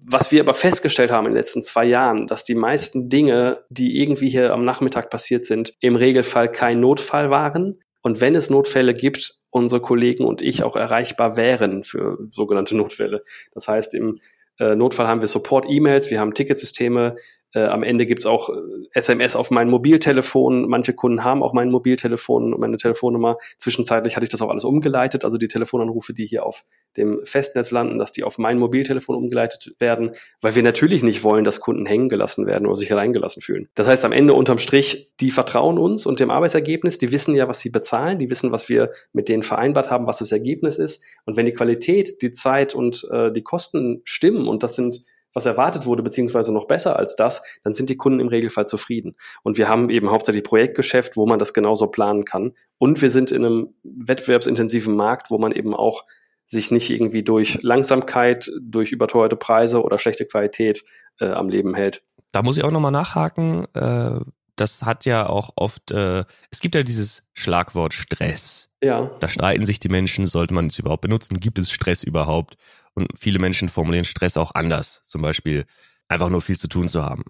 Was 0.07 0.31
wir 0.31 0.41
aber 0.41 0.55
festgestellt 0.55 1.11
haben 1.11 1.27
in 1.27 1.33
den 1.33 1.39
letzten 1.39 1.63
zwei 1.63 1.87
Jahren, 1.87 2.27
dass 2.27 2.45
die 2.45 2.55
meisten 2.55 3.09
Dinge, 3.09 3.65
die 3.71 4.01
irgendwie 4.01 4.29
hier 4.29 4.53
am 4.53 4.65
Nachmittag 4.65 5.09
passiert 5.09 5.47
sind, 5.47 5.75
im 5.81 5.97
Regelfall 5.97 6.53
kein 6.53 6.81
Notfall 6.81 7.31
waren. 7.31 7.81
Und 8.03 8.21
wenn 8.21 8.35
es 8.35 8.51
Notfälle 8.51 8.93
gibt, 8.93 9.41
unsere 9.51 9.81
Kollegen 9.81 10.25
und 10.25 10.43
ich 10.43 10.63
auch 10.63 10.77
erreichbar 10.77 11.37
wären 11.37 11.83
für 11.83 12.19
sogenannte 12.31 12.77
Notfälle. 12.77 13.23
Das 13.55 13.67
heißt, 13.67 13.95
im 13.95 14.19
äh, 14.59 14.77
Notfall 14.77 15.09
haben 15.09 15.23
wir 15.23 15.29
Support-E-Mails, 15.29 16.11
wir 16.11 16.21
haben 16.21 16.35
Ticketsysteme, 16.35 17.17
äh, 17.59 17.67
am 17.67 17.83
Ende 17.83 18.07
gibt's 18.07 18.27
auch 18.27 18.51
SMS 18.93 19.35
äh, 19.35 19.39
auf 19.39 19.51
mein 19.51 19.69
Mobiltelefon. 19.69 20.69
Manche 20.69 20.93
Kunden 20.93 21.25
haben 21.25 21.43
auch 21.43 21.53
mein 21.53 21.71
Mobiltelefon 21.71 22.55
und 22.55 22.61
meine 22.61 22.77
Telefonnummer. 22.77 23.37
Zwischenzeitlich 23.59 24.17
hatte 24.17 24.25
ich 24.25 24.31
das 24.31 24.43
auch 24.43 24.51
alles 24.51 24.65
umgeleitet, 24.65 25.25
also 25.25 25.39
die 25.39 25.49
Telefonanrufe, 25.49 26.15
die 26.15 26.27
hier 26.27 26.47
auf 26.47 26.65
dem 26.97 27.21
Festnetz 27.25 27.71
landen, 27.71 27.99
dass 27.99 28.13
die 28.13 28.25
auf 28.25 28.39
mein 28.39 28.59
Mobiltelefon 28.59 29.17
umgeleitet 29.17 29.75
werden, 29.79 30.13
weil 30.41 30.55
wir 30.55 30.63
natürlich 30.63 31.03
nicht 31.03 31.23
wollen, 31.25 31.45
dass 31.45 31.61
Kunden 31.61 31.87
hängen 31.87 32.09
gelassen 32.09 32.47
werden 32.47 32.67
oder 32.67 32.77
sich 32.77 32.93
alleingelassen 32.93 33.43
fühlen. 33.43 33.69
Das 33.75 33.87
heißt, 33.87 34.05
am 34.05 34.13
Ende 34.13 34.35
unterm 34.35 34.59
Strich, 34.59 35.13
die 35.21 35.31
vertrauen 35.31 35.79
uns 35.79 36.07
und 36.07 36.21
dem 36.21 36.31
Arbeitsergebnis, 36.31 36.99
die 36.99 37.13
wissen 37.13 37.35
ja, 37.35 37.49
was 37.49 37.61
sie 37.61 37.71
bezahlen, 37.71 38.19
die 38.19 38.31
wissen, 38.31 38.53
was 38.53 38.69
wir 38.69 38.91
mit 39.13 39.29
denen 39.29 39.43
vereinbart 39.43 39.91
haben, 39.91 40.07
was 40.07 40.19
das 40.19 40.33
Ergebnis 40.33 40.79
ist. 40.79 41.05
Und 41.25 41.37
wenn 41.37 41.47
die 41.47 41.55
Qualität, 41.55 42.23
die 42.23 42.33
Zeit 42.33 42.75
und 42.75 43.07
äh, 43.11 43.33
die 43.33 43.43
Kosten 43.43 44.01
stimmen, 44.05 44.49
und 44.49 44.63
das 44.63 44.75
sind 44.75 45.05
was 45.39 45.47
erwartet 45.47 45.87
wurde, 45.87 46.03
beziehungsweise 46.03 46.53
noch 46.53 46.67
besser 46.67 46.97
als 46.97 47.17
das, 47.17 47.43
dann 47.65 47.73
sind 47.73 47.89
die 47.89 47.97
Kunden 47.97 48.21
im 48.21 48.29
Regelfall 48.29 48.67
zufrieden. 48.67 49.17
Und 49.43 49.57
wir 49.57 49.69
haben 49.69 49.89
eben 49.89 50.11
hauptsächlich 50.11 50.45
Projektgeschäft, 50.45 51.17
wo 51.17 51.27
man 51.27 51.39
das 51.39 51.55
genauso 51.55 51.87
planen 51.87 52.25
kann. 52.25 52.53
Und 52.77 53.01
wir 53.01 53.11
sind 53.11 53.31
in 53.31 53.45
einem 53.45 53.75
wettbewerbsintensiven 53.83 54.95
Markt, 54.95 55.31
wo 55.31 55.39
man 55.39 55.53
eben 55.53 55.75
auch 55.75 56.05
sich 56.47 56.71
nicht 56.71 56.91
irgendwie 56.91 57.23
durch 57.23 57.63
Langsamkeit, 57.63 58.51
durch 58.61 58.91
überteuerte 58.91 59.37
Preise 59.37 59.83
oder 59.83 59.99
schlechte 59.99 60.27
Qualität 60.27 60.83
äh, 61.21 61.31
am 61.31 61.49
Leben 61.49 61.75
hält. 61.75 62.03
Da 62.33 62.43
muss 62.43 62.57
ich 62.57 62.65
auch 62.65 62.71
nochmal 62.71 62.93
nachhaken. 62.93 63.67
Äh, 63.75 64.21
das 64.57 64.83
hat 64.83 65.05
ja 65.05 65.29
auch 65.29 65.51
oft, 65.57 65.91
äh, 65.93 66.25
es 66.51 66.61
gibt 66.61 66.75
ja 66.75 66.83
dieses 66.83 67.23
Schlagwort 67.35 67.95
Stress. 67.95 68.71
Ja. 68.83 69.11
Da 69.21 69.29
streiten 69.29 69.67
sich 69.67 69.81
die 69.81 69.89
Menschen, 69.89 70.27
sollte 70.27 70.55
man 70.55 70.67
es 70.67 70.79
überhaupt 70.79 71.03
benutzen? 71.03 71.41
Gibt 71.41 71.59
es 71.59 71.71
Stress 71.71 72.03
überhaupt? 72.03 72.57
Und 72.99 73.17
viele 73.17 73.39
Menschen 73.39 73.69
formulieren 73.69 74.05
Stress 74.05 74.37
auch 74.37 74.57
anders. 74.57 75.03
Zum 75.05 75.23
Beispiel 75.23 75.67
einfach 76.09 76.31
nur 76.31 76.43
viel 76.43 76.59
zu 76.59 76.67
tun 76.67 76.89
zu 76.89 77.05
haben. 77.05 77.23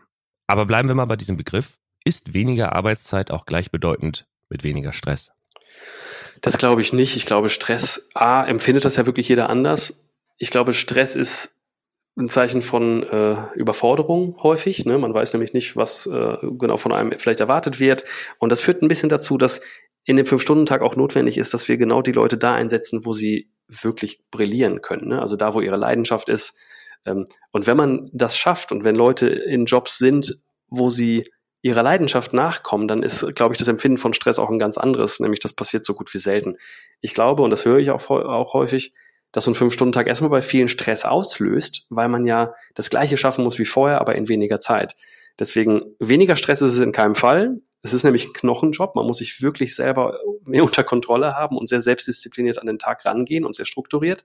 Aber 0.47 0.65
bleiben 0.65 0.89
wir 0.89 0.95
mal 0.95 1.05
bei 1.05 1.17
diesem 1.17 1.37
Begriff. 1.37 1.77
Ist 2.07 2.33
weniger 2.33 2.75
Arbeitszeit 2.75 3.31
auch 3.31 3.45
gleichbedeutend 3.45 4.27
mit 4.49 4.65
weniger 4.65 4.95
Stress? 4.95 5.31
Das 6.41 6.57
glaube 6.57 6.81
ich 6.81 6.95
nicht. 6.95 7.17
Ich 7.17 7.27
glaube, 7.27 7.51
Stress, 7.51 8.09
A, 8.15 8.45
empfindet 8.45 8.87
das 8.87 8.97
ja 8.97 9.05
wirklich 9.05 9.29
jeder 9.29 9.51
anders. 9.51 10.09
Ich 10.39 10.49
glaube, 10.51 10.73
Stress 10.73 11.15
ist 11.15 11.59
ein 12.17 12.31
Zeichen 12.31 12.63
von 12.63 13.03
äh, 13.03 13.53
Überforderung 13.55 14.43
häufig. 14.43 14.87
Ne? 14.87 14.97
Man 14.97 15.13
weiß 15.13 15.35
nämlich 15.35 15.53
nicht, 15.53 15.77
was 15.77 16.07
äh, 16.07 16.39
genau 16.41 16.79
von 16.79 16.95
einem 16.95 17.19
vielleicht 17.19 17.41
erwartet 17.41 17.79
wird. 17.79 18.05
Und 18.39 18.51
das 18.51 18.63
führt 18.63 18.81
ein 18.81 18.89
bisschen 18.89 19.11
dazu, 19.11 19.37
dass 19.37 19.61
in 20.09 20.17
dem 20.17 20.25
Fünf-Stunden-Tag 20.25 20.81
auch 20.81 20.97
notwendig 20.97 21.37
ist, 21.37 21.53
dass 21.53 21.69
wir 21.69 21.77
genau 21.77 22.01
die 22.01 22.13
Leute 22.13 22.39
da 22.39 22.55
einsetzen, 22.55 23.05
wo 23.05 23.13
sie 23.13 23.51
wirklich 23.69 24.23
brillieren 24.31 24.81
können. 24.81 25.09
Ne? 25.09 25.21
Also 25.21 25.37
da, 25.37 25.53
wo 25.53 25.61
ihre 25.61 25.77
Leidenschaft 25.77 26.31
ist. 26.31 26.59
Ähm, 27.05 27.27
und 27.53 27.67
wenn 27.67 27.77
man 27.77 28.09
das 28.15 28.35
schafft 28.35 28.73
und 28.73 28.85
wenn 28.85 28.95
Leute 28.95 29.29
in 29.29 29.67
Jobs 29.67 29.99
sind, 29.99 30.41
wo 30.69 30.89
sie 30.89 31.31
ihrer 31.61 31.83
Leidenschaft 31.83 32.33
nachkommen, 32.33 32.89
dann 32.89 33.03
ist, 33.03 33.35
glaube 33.35 33.53
ich, 33.53 33.59
das 33.59 33.69
Empfinden 33.69 33.99
von 33.99 34.15
Stress 34.15 34.39
auch 34.39 34.49
ein 34.49 34.59
ganz 34.59 34.79
anderes, 34.79 35.21
nämlich 35.21 35.41
das 35.41 35.53
passiert 35.53 35.85
so 35.85 35.93
gut 35.93 36.15
wie 36.15 36.19
selten. 36.19 36.57
Ich 37.03 37.13
glaube, 37.13 37.43
und 37.43 37.51
das 37.51 37.67
höre 37.67 37.77
ich 37.77 37.91
auch, 37.91 38.09
auch 38.09 38.55
häufig, 38.55 38.95
dass 39.33 39.45
so 39.45 39.51
ein 39.51 39.57
Fünf-Stunden-Tag 39.57 40.07
erstmal 40.07 40.31
bei 40.31 40.41
vielen 40.41 40.69
Stress 40.69 41.05
auslöst, 41.05 41.85
weil 41.91 42.09
man 42.09 42.25
ja 42.25 42.55
das 42.75 42.89
Gleiche 42.89 43.19
schaffen 43.19 43.45
muss 43.45 43.59
wie 43.59 43.67
vorher, 43.67 44.01
aber 44.01 44.15
in 44.15 44.27
weniger 44.29 44.59
Zeit. 44.59 44.97
Deswegen 45.39 45.83
weniger 45.99 46.37
Stress 46.37 46.63
ist 46.63 46.73
es 46.73 46.81
in 46.81 46.93
keinem 46.93 47.15
Fall. 47.15 47.61
Es 47.83 47.93
ist 47.93 48.03
nämlich 48.03 48.27
ein 48.27 48.33
Knochenjob. 48.33 48.95
Man 48.97 49.07
muss 49.07 49.19
sich 49.19 49.41
wirklich 49.41 49.75
selber 49.75 50.19
mehr 50.45 50.65
unter 50.65 50.85
Kontrolle 50.85 51.35
haben 51.35 51.57
und 51.57 51.69
sehr 51.69 51.81
selbstdiszipliniert 51.81 52.59
an 52.59 52.67
den 52.67 52.79
Tag 52.79 53.05
rangehen 53.05 53.45
und 53.45 53.55
sehr 53.55 53.67
strukturiert. 53.67 54.25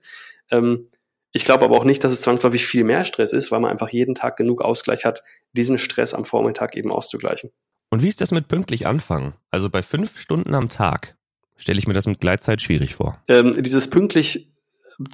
Ähm, 0.50 0.88
ich 1.32 1.44
glaube 1.44 1.64
aber 1.64 1.76
auch 1.76 1.84
nicht, 1.84 2.04
dass 2.04 2.12
es 2.12 2.22
zwangsläufig 2.22 2.64
viel 2.64 2.84
mehr 2.84 3.04
Stress 3.04 3.32
ist, 3.32 3.50
weil 3.50 3.60
man 3.60 3.70
einfach 3.70 3.88
jeden 3.88 4.14
Tag 4.14 4.36
genug 4.36 4.62
Ausgleich 4.62 5.04
hat, 5.04 5.22
diesen 5.52 5.78
Stress 5.78 6.14
am 6.14 6.24
Vormittag 6.24 6.76
eben 6.76 6.92
auszugleichen. 6.92 7.50
Und 7.90 8.02
wie 8.02 8.08
ist 8.08 8.20
das 8.20 8.30
mit 8.30 8.48
pünktlich 8.48 8.86
anfangen? 8.86 9.34
Also 9.50 9.68
bei 9.68 9.82
fünf 9.82 10.18
Stunden 10.18 10.54
am 10.54 10.68
Tag 10.68 11.16
stelle 11.56 11.78
ich 11.78 11.86
mir 11.86 11.94
das 11.94 12.06
mit 12.06 12.20
Gleitzeit 12.20 12.62
schwierig 12.62 12.94
vor. 12.94 13.22
Ähm, 13.28 13.62
dieses 13.62 13.90
pünktlich 13.90 14.48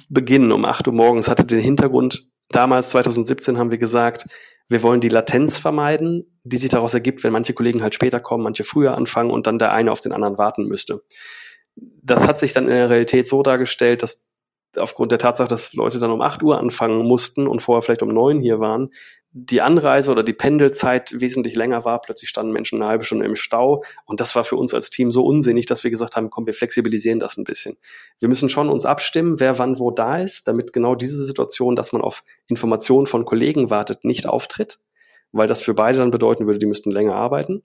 beginnen 0.09 0.51
um 0.51 0.65
8 0.65 0.87
Uhr 0.87 0.93
morgens 0.93 1.27
hatte 1.27 1.45
den 1.45 1.59
Hintergrund, 1.59 2.29
damals 2.49 2.89
2017 2.91 3.57
haben 3.57 3.71
wir 3.71 3.77
gesagt, 3.77 4.27
wir 4.67 4.83
wollen 4.83 5.01
die 5.01 5.09
Latenz 5.09 5.57
vermeiden, 5.57 6.30
die 6.43 6.57
sich 6.57 6.69
daraus 6.69 6.93
ergibt, 6.93 7.23
wenn 7.23 7.33
manche 7.33 7.53
Kollegen 7.53 7.83
halt 7.83 7.95
später 7.95 8.19
kommen, 8.19 8.43
manche 8.43 8.63
früher 8.63 8.95
anfangen 8.95 9.31
und 9.31 9.47
dann 9.47 9.59
der 9.59 9.71
eine 9.71 9.91
auf 9.91 10.01
den 10.01 10.11
anderen 10.11 10.37
warten 10.37 10.67
müsste. 10.67 11.03
Das 11.75 12.27
hat 12.27 12.39
sich 12.39 12.53
dann 12.53 12.65
in 12.65 12.71
der 12.71 12.89
Realität 12.89 13.27
so 13.27 13.43
dargestellt, 13.43 14.03
dass 14.03 14.29
aufgrund 14.77 15.11
der 15.11 15.19
Tatsache, 15.19 15.47
dass 15.47 15.73
Leute 15.73 15.99
dann 15.99 16.11
um 16.11 16.21
8 16.21 16.43
Uhr 16.43 16.57
anfangen 16.57 17.05
mussten 17.05 17.47
und 17.47 17.61
vorher 17.61 17.81
vielleicht 17.81 18.03
um 18.03 18.09
9 18.09 18.39
hier 18.41 18.59
waren, 18.59 18.91
die 19.33 19.61
Anreise 19.61 20.11
oder 20.11 20.23
die 20.23 20.33
Pendelzeit 20.33 21.13
wesentlich 21.21 21.55
länger 21.55 21.85
war. 21.85 22.01
Plötzlich 22.01 22.29
standen 22.29 22.51
Menschen 22.51 22.81
eine 22.81 22.89
halbe 22.89 23.05
Stunde 23.05 23.25
im 23.25 23.35
Stau. 23.35 23.83
Und 24.05 24.19
das 24.19 24.35
war 24.35 24.43
für 24.43 24.57
uns 24.57 24.73
als 24.73 24.89
Team 24.89 25.11
so 25.11 25.23
unsinnig, 25.23 25.65
dass 25.65 25.85
wir 25.85 25.91
gesagt 25.91 26.17
haben, 26.17 26.29
komm, 26.29 26.45
wir 26.45 26.53
flexibilisieren 26.53 27.19
das 27.19 27.37
ein 27.37 27.45
bisschen. 27.45 27.77
Wir 28.19 28.27
müssen 28.27 28.49
schon 28.49 28.69
uns 28.69 28.85
abstimmen, 28.85 29.39
wer 29.39 29.57
wann 29.57 29.79
wo 29.79 29.89
da 29.89 30.17
ist, 30.17 30.49
damit 30.49 30.73
genau 30.73 30.95
diese 30.95 31.23
Situation, 31.23 31.77
dass 31.77 31.93
man 31.93 32.01
auf 32.01 32.23
Informationen 32.47 33.07
von 33.07 33.23
Kollegen 33.23 33.69
wartet, 33.69 34.03
nicht 34.03 34.27
auftritt. 34.27 34.79
Weil 35.31 35.47
das 35.47 35.61
für 35.61 35.73
beide 35.73 35.97
dann 35.97 36.11
bedeuten 36.11 36.47
würde, 36.47 36.59
die 36.59 36.65
müssten 36.65 36.91
länger 36.91 37.15
arbeiten. 37.15 37.63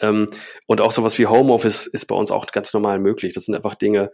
Ähm, 0.00 0.28
und 0.66 0.80
auch 0.80 0.92
sowas 0.92 1.18
wie 1.18 1.26
Homeoffice 1.26 1.86
ist 1.86 2.06
bei 2.06 2.14
uns 2.14 2.30
auch 2.30 2.46
ganz 2.46 2.72
normal 2.74 2.98
möglich. 2.98 3.34
Das 3.34 3.44
sind 3.44 3.54
einfach 3.54 3.74
Dinge, 3.74 4.10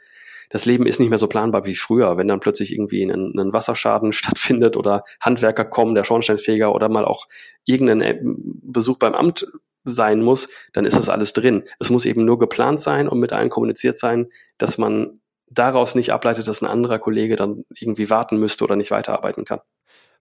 das 0.51 0.67
Leben 0.67 0.87
ist 0.87 1.01
nicht 1.01 1.09
mehr 1.09 1.19
so 1.19 1.29
planbar 1.29 1.65
wie 1.65 1.75
früher. 1.75 2.19
Wenn 2.19 2.29
dann 2.29 2.41
plötzlich 2.41 2.73
irgendwie 2.73 3.03
ein, 3.05 3.39
ein 3.39 3.53
Wasserschaden 3.53 4.13
stattfindet 4.13 4.77
oder 4.77 5.05
Handwerker 5.21 5.65
kommen, 5.65 5.95
der 5.95 6.05
Schornsteinfeger 6.05 6.75
oder 6.75 6.89
mal 6.89 7.05
auch 7.05 7.27
irgendein 7.65 8.01
äh, 8.03 8.19
Besuch 8.23 8.99
beim 8.99 9.15
Amt 9.15 9.51
sein 9.85 10.23
muss, 10.23 10.49
dann 10.73 10.85
ist 10.85 10.97
das 10.97 11.09
alles 11.09 11.33
drin. 11.33 11.65
Es 11.81 11.91
muss 11.91 12.05
eben 12.05 12.25
nur 12.25 12.39
geplant 12.39 12.81
sein 12.81 13.09
und 13.09 13.19
mit 13.19 13.33
allen 13.33 13.49
kommuniziert 13.49 13.99
sein, 13.99 14.29
dass 14.59 14.79
man 14.79 15.21
daraus 15.51 15.95
nicht 15.95 16.13
ableitet, 16.13 16.47
dass 16.47 16.63
ein 16.63 16.69
anderer 16.69 16.99
Kollege 16.99 17.35
dann 17.37 17.65
irgendwie 17.75 18.11
warten 18.11 18.37
müsste 18.39 18.63
oder 18.65 18.77
nicht 18.77 18.91
weiterarbeiten 18.91 19.45
kann. 19.45 19.61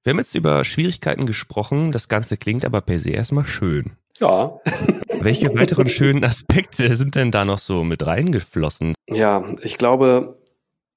Wir 0.03 0.11
haben 0.11 0.17
jetzt 0.17 0.33
über 0.33 0.63
Schwierigkeiten 0.63 1.27
gesprochen. 1.27 1.91
Das 1.91 2.09
Ganze 2.09 2.35
klingt 2.35 2.65
aber 2.65 2.81
per 2.81 2.97
se 2.97 3.11
erstmal 3.11 3.45
schön. 3.45 3.91
Ja. 4.19 4.59
Welche 5.19 5.53
weiteren 5.53 5.89
schönen 5.89 6.23
Aspekte 6.23 6.95
sind 6.95 7.15
denn 7.15 7.29
da 7.29 7.45
noch 7.45 7.59
so 7.59 7.83
mit 7.83 8.03
reingeflossen? 8.05 8.95
Ja, 9.07 9.45
ich 9.61 9.77
glaube, 9.77 10.39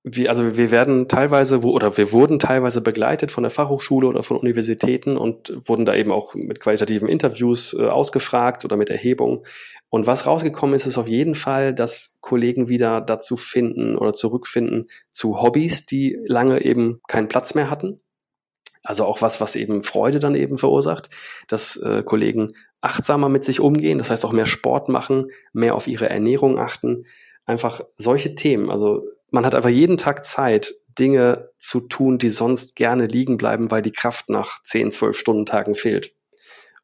wir, 0.04 0.30
also 0.30 0.56
wir 0.56 0.70
werden 0.70 1.06
teilweise, 1.08 1.61
oder 1.61 1.94
wir 1.99 2.12
wurden 2.12 2.38
teilweise 2.38 2.80
begleitet 2.80 3.30
von 3.30 3.42
der 3.42 3.50
Fachhochschule 3.50 4.06
oder 4.06 4.23
von 4.23 4.38
Universitäten 4.38 5.18
und 5.18 5.52
wurden 5.66 5.84
da 5.84 5.94
eben 5.94 6.11
auch 6.11 6.34
mit 6.34 6.61
qualitativen 6.61 7.08
Interviews 7.08 7.75
äh, 7.78 7.87
ausgefragt 7.87 8.64
oder 8.64 8.78
mit 8.78 8.88
Erhebungen. 8.88 9.44
Und 9.90 10.06
was 10.06 10.26
rausgekommen 10.26 10.75
ist, 10.75 10.87
ist 10.87 10.96
auf 10.99 11.08
jeden 11.08 11.34
Fall, 11.34 11.75
dass 11.75 12.18
Kollegen 12.23 12.68
wieder 12.68 13.02
dazu 13.02 13.37
finden 13.37 13.96
oder 13.96 14.14
zurückfinden 14.14 14.88
zu 15.12 15.42
Hobbys, 15.42 15.84
die 15.84 16.18
lange 16.25 16.64
eben 16.64 17.00
keinen 17.06 17.28
Platz 17.28 17.54
mehr 17.54 17.70
hatten. 17.70 18.00
Also 18.84 19.04
auch 19.04 19.22
was, 19.22 19.40
was 19.40 19.56
eben 19.56 19.82
Freude 19.82 20.20
dann 20.20 20.34
eben 20.34 20.58
verursacht, 20.58 21.10
dass 21.48 21.76
äh, 21.76 22.02
Kollegen 22.04 22.52
achtsamer 22.80 23.30
mit 23.30 23.44
sich 23.44 23.60
umgehen, 23.60 23.98
das 23.98 24.10
heißt 24.10 24.24
auch 24.24 24.32
mehr 24.32 24.46
Sport 24.46 24.88
machen, 24.88 25.30
mehr 25.52 25.74
auf 25.74 25.86
ihre 25.86 26.10
Ernährung 26.10 26.58
achten. 26.58 27.06
Einfach 27.46 27.80
solche 27.96 28.34
Themen. 28.34 28.70
Also 28.70 29.08
man 29.30 29.46
hat 29.46 29.54
einfach 29.54 29.70
jeden 29.70 29.96
Tag 29.96 30.24
Zeit, 30.24 30.74
Dinge 30.98 31.50
zu 31.58 31.80
tun, 31.80 32.18
die 32.18 32.28
sonst 32.28 32.76
gerne 32.76 33.06
liegen 33.06 33.36
bleiben, 33.36 33.70
weil 33.70 33.82
die 33.82 33.90
Kraft 33.90 34.28
nach 34.28 34.62
10, 34.62 34.92
12 34.92 35.18
Stunden 35.18 35.46
Tagen 35.46 35.74
fehlt. 35.74 36.12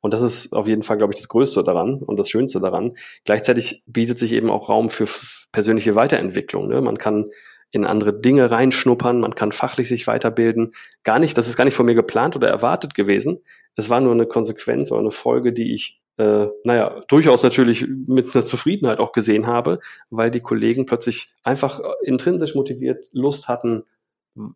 Und 0.00 0.14
das 0.14 0.22
ist 0.22 0.54
auf 0.54 0.66
jeden 0.66 0.82
Fall, 0.82 0.96
glaube 0.96 1.12
ich, 1.12 1.20
das 1.20 1.28
Größte 1.28 1.62
daran 1.62 1.98
und 1.98 2.16
das 2.16 2.30
Schönste 2.30 2.58
daran. 2.60 2.96
Gleichzeitig 3.24 3.84
bietet 3.86 4.18
sich 4.18 4.32
eben 4.32 4.50
auch 4.50 4.68
Raum 4.68 4.88
für 4.88 5.06
persönliche 5.52 5.94
Weiterentwicklung. 5.94 6.68
Ne? 6.68 6.80
Man 6.80 6.98
kann 6.98 7.30
in 7.70 7.84
andere 7.84 8.18
Dinge 8.18 8.50
reinschnuppern, 8.50 9.20
man 9.20 9.34
kann 9.34 9.52
fachlich 9.52 9.88
sich 9.88 10.06
weiterbilden. 10.06 10.72
Gar 11.04 11.18
nicht, 11.18 11.38
das 11.38 11.48
ist 11.48 11.56
gar 11.56 11.64
nicht 11.64 11.74
von 11.74 11.86
mir 11.86 11.94
geplant 11.94 12.36
oder 12.36 12.48
erwartet 12.48 12.94
gewesen. 12.94 13.40
Es 13.76 13.88
war 13.90 14.00
nur 14.00 14.12
eine 14.12 14.26
Konsequenz 14.26 14.90
oder 14.90 15.00
eine 15.00 15.10
Folge, 15.12 15.52
die 15.52 15.72
ich, 15.72 16.00
äh, 16.16 16.46
naja, 16.64 17.02
durchaus 17.08 17.42
natürlich 17.42 17.86
mit 17.88 18.34
einer 18.34 18.44
Zufriedenheit 18.44 18.98
auch 18.98 19.12
gesehen 19.12 19.46
habe, 19.46 19.78
weil 20.10 20.30
die 20.30 20.40
Kollegen 20.40 20.86
plötzlich 20.86 21.32
einfach 21.42 21.80
intrinsisch 22.02 22.54
motiviert 22.54 23.06
Lust 23.12 23.48
hatten, 23.48 23.84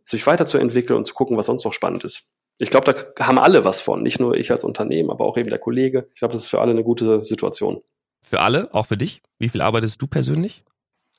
sich 0.04 0.26
weiterzuentwickeln 0.26 0.96
und 0.96 1.04
zu 1.04 1.14
gucken, 1.14 1.36
was 1.36 1.46
sonst 1.46 1.64
noch 1.64 1.72
spannend 1.72 2.04
ist. 2.04 2.28
Ich 2.58 2.70
glaube, 2.70 2.92
da 3.16 3.26
haben 3.26 3.38
alle 3.38 3.64
was 3.64 3.80
von, 3.80 4.02
nicht 4.02 4.20
nur 4.20 4.36
ich 4.36 4.50
als 4.50 4.64
Unternehmen, 4.64 5.10
aber 5.10 5.24
auch 5.24 5.36
eben 5.36 5.50
der 5.50 5.58
Kollege. 5.58 6.08
Ich 6.14 6.20
glaube, 6.20 6.34
das 6.34 6.44
ist 6.44 6.48
für 6.48 6.60
alle 6.60 6.70
eine 6.70 6.84
gute 6.84 7.24
Situation. 7.24 7.82
Für 8.22 8.40
alle, 8.40 8.72
auch 8.72 8.86
für 8.86 8.96
dich? 8.96 9.22
Wie 9.38 9.48
viel 9.48 9.60
arbeitest 9.60 10.00
du 10.00 10.06
persönlich? 10.06 10.64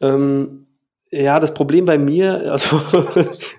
Ähm, 0.01 0.65
ja, 1.15 1.39
das 1.39 1.53
Problem 1.53 1.85
bei 1.85 1.97
mir, 1.97 2.51
also 2.51 2.81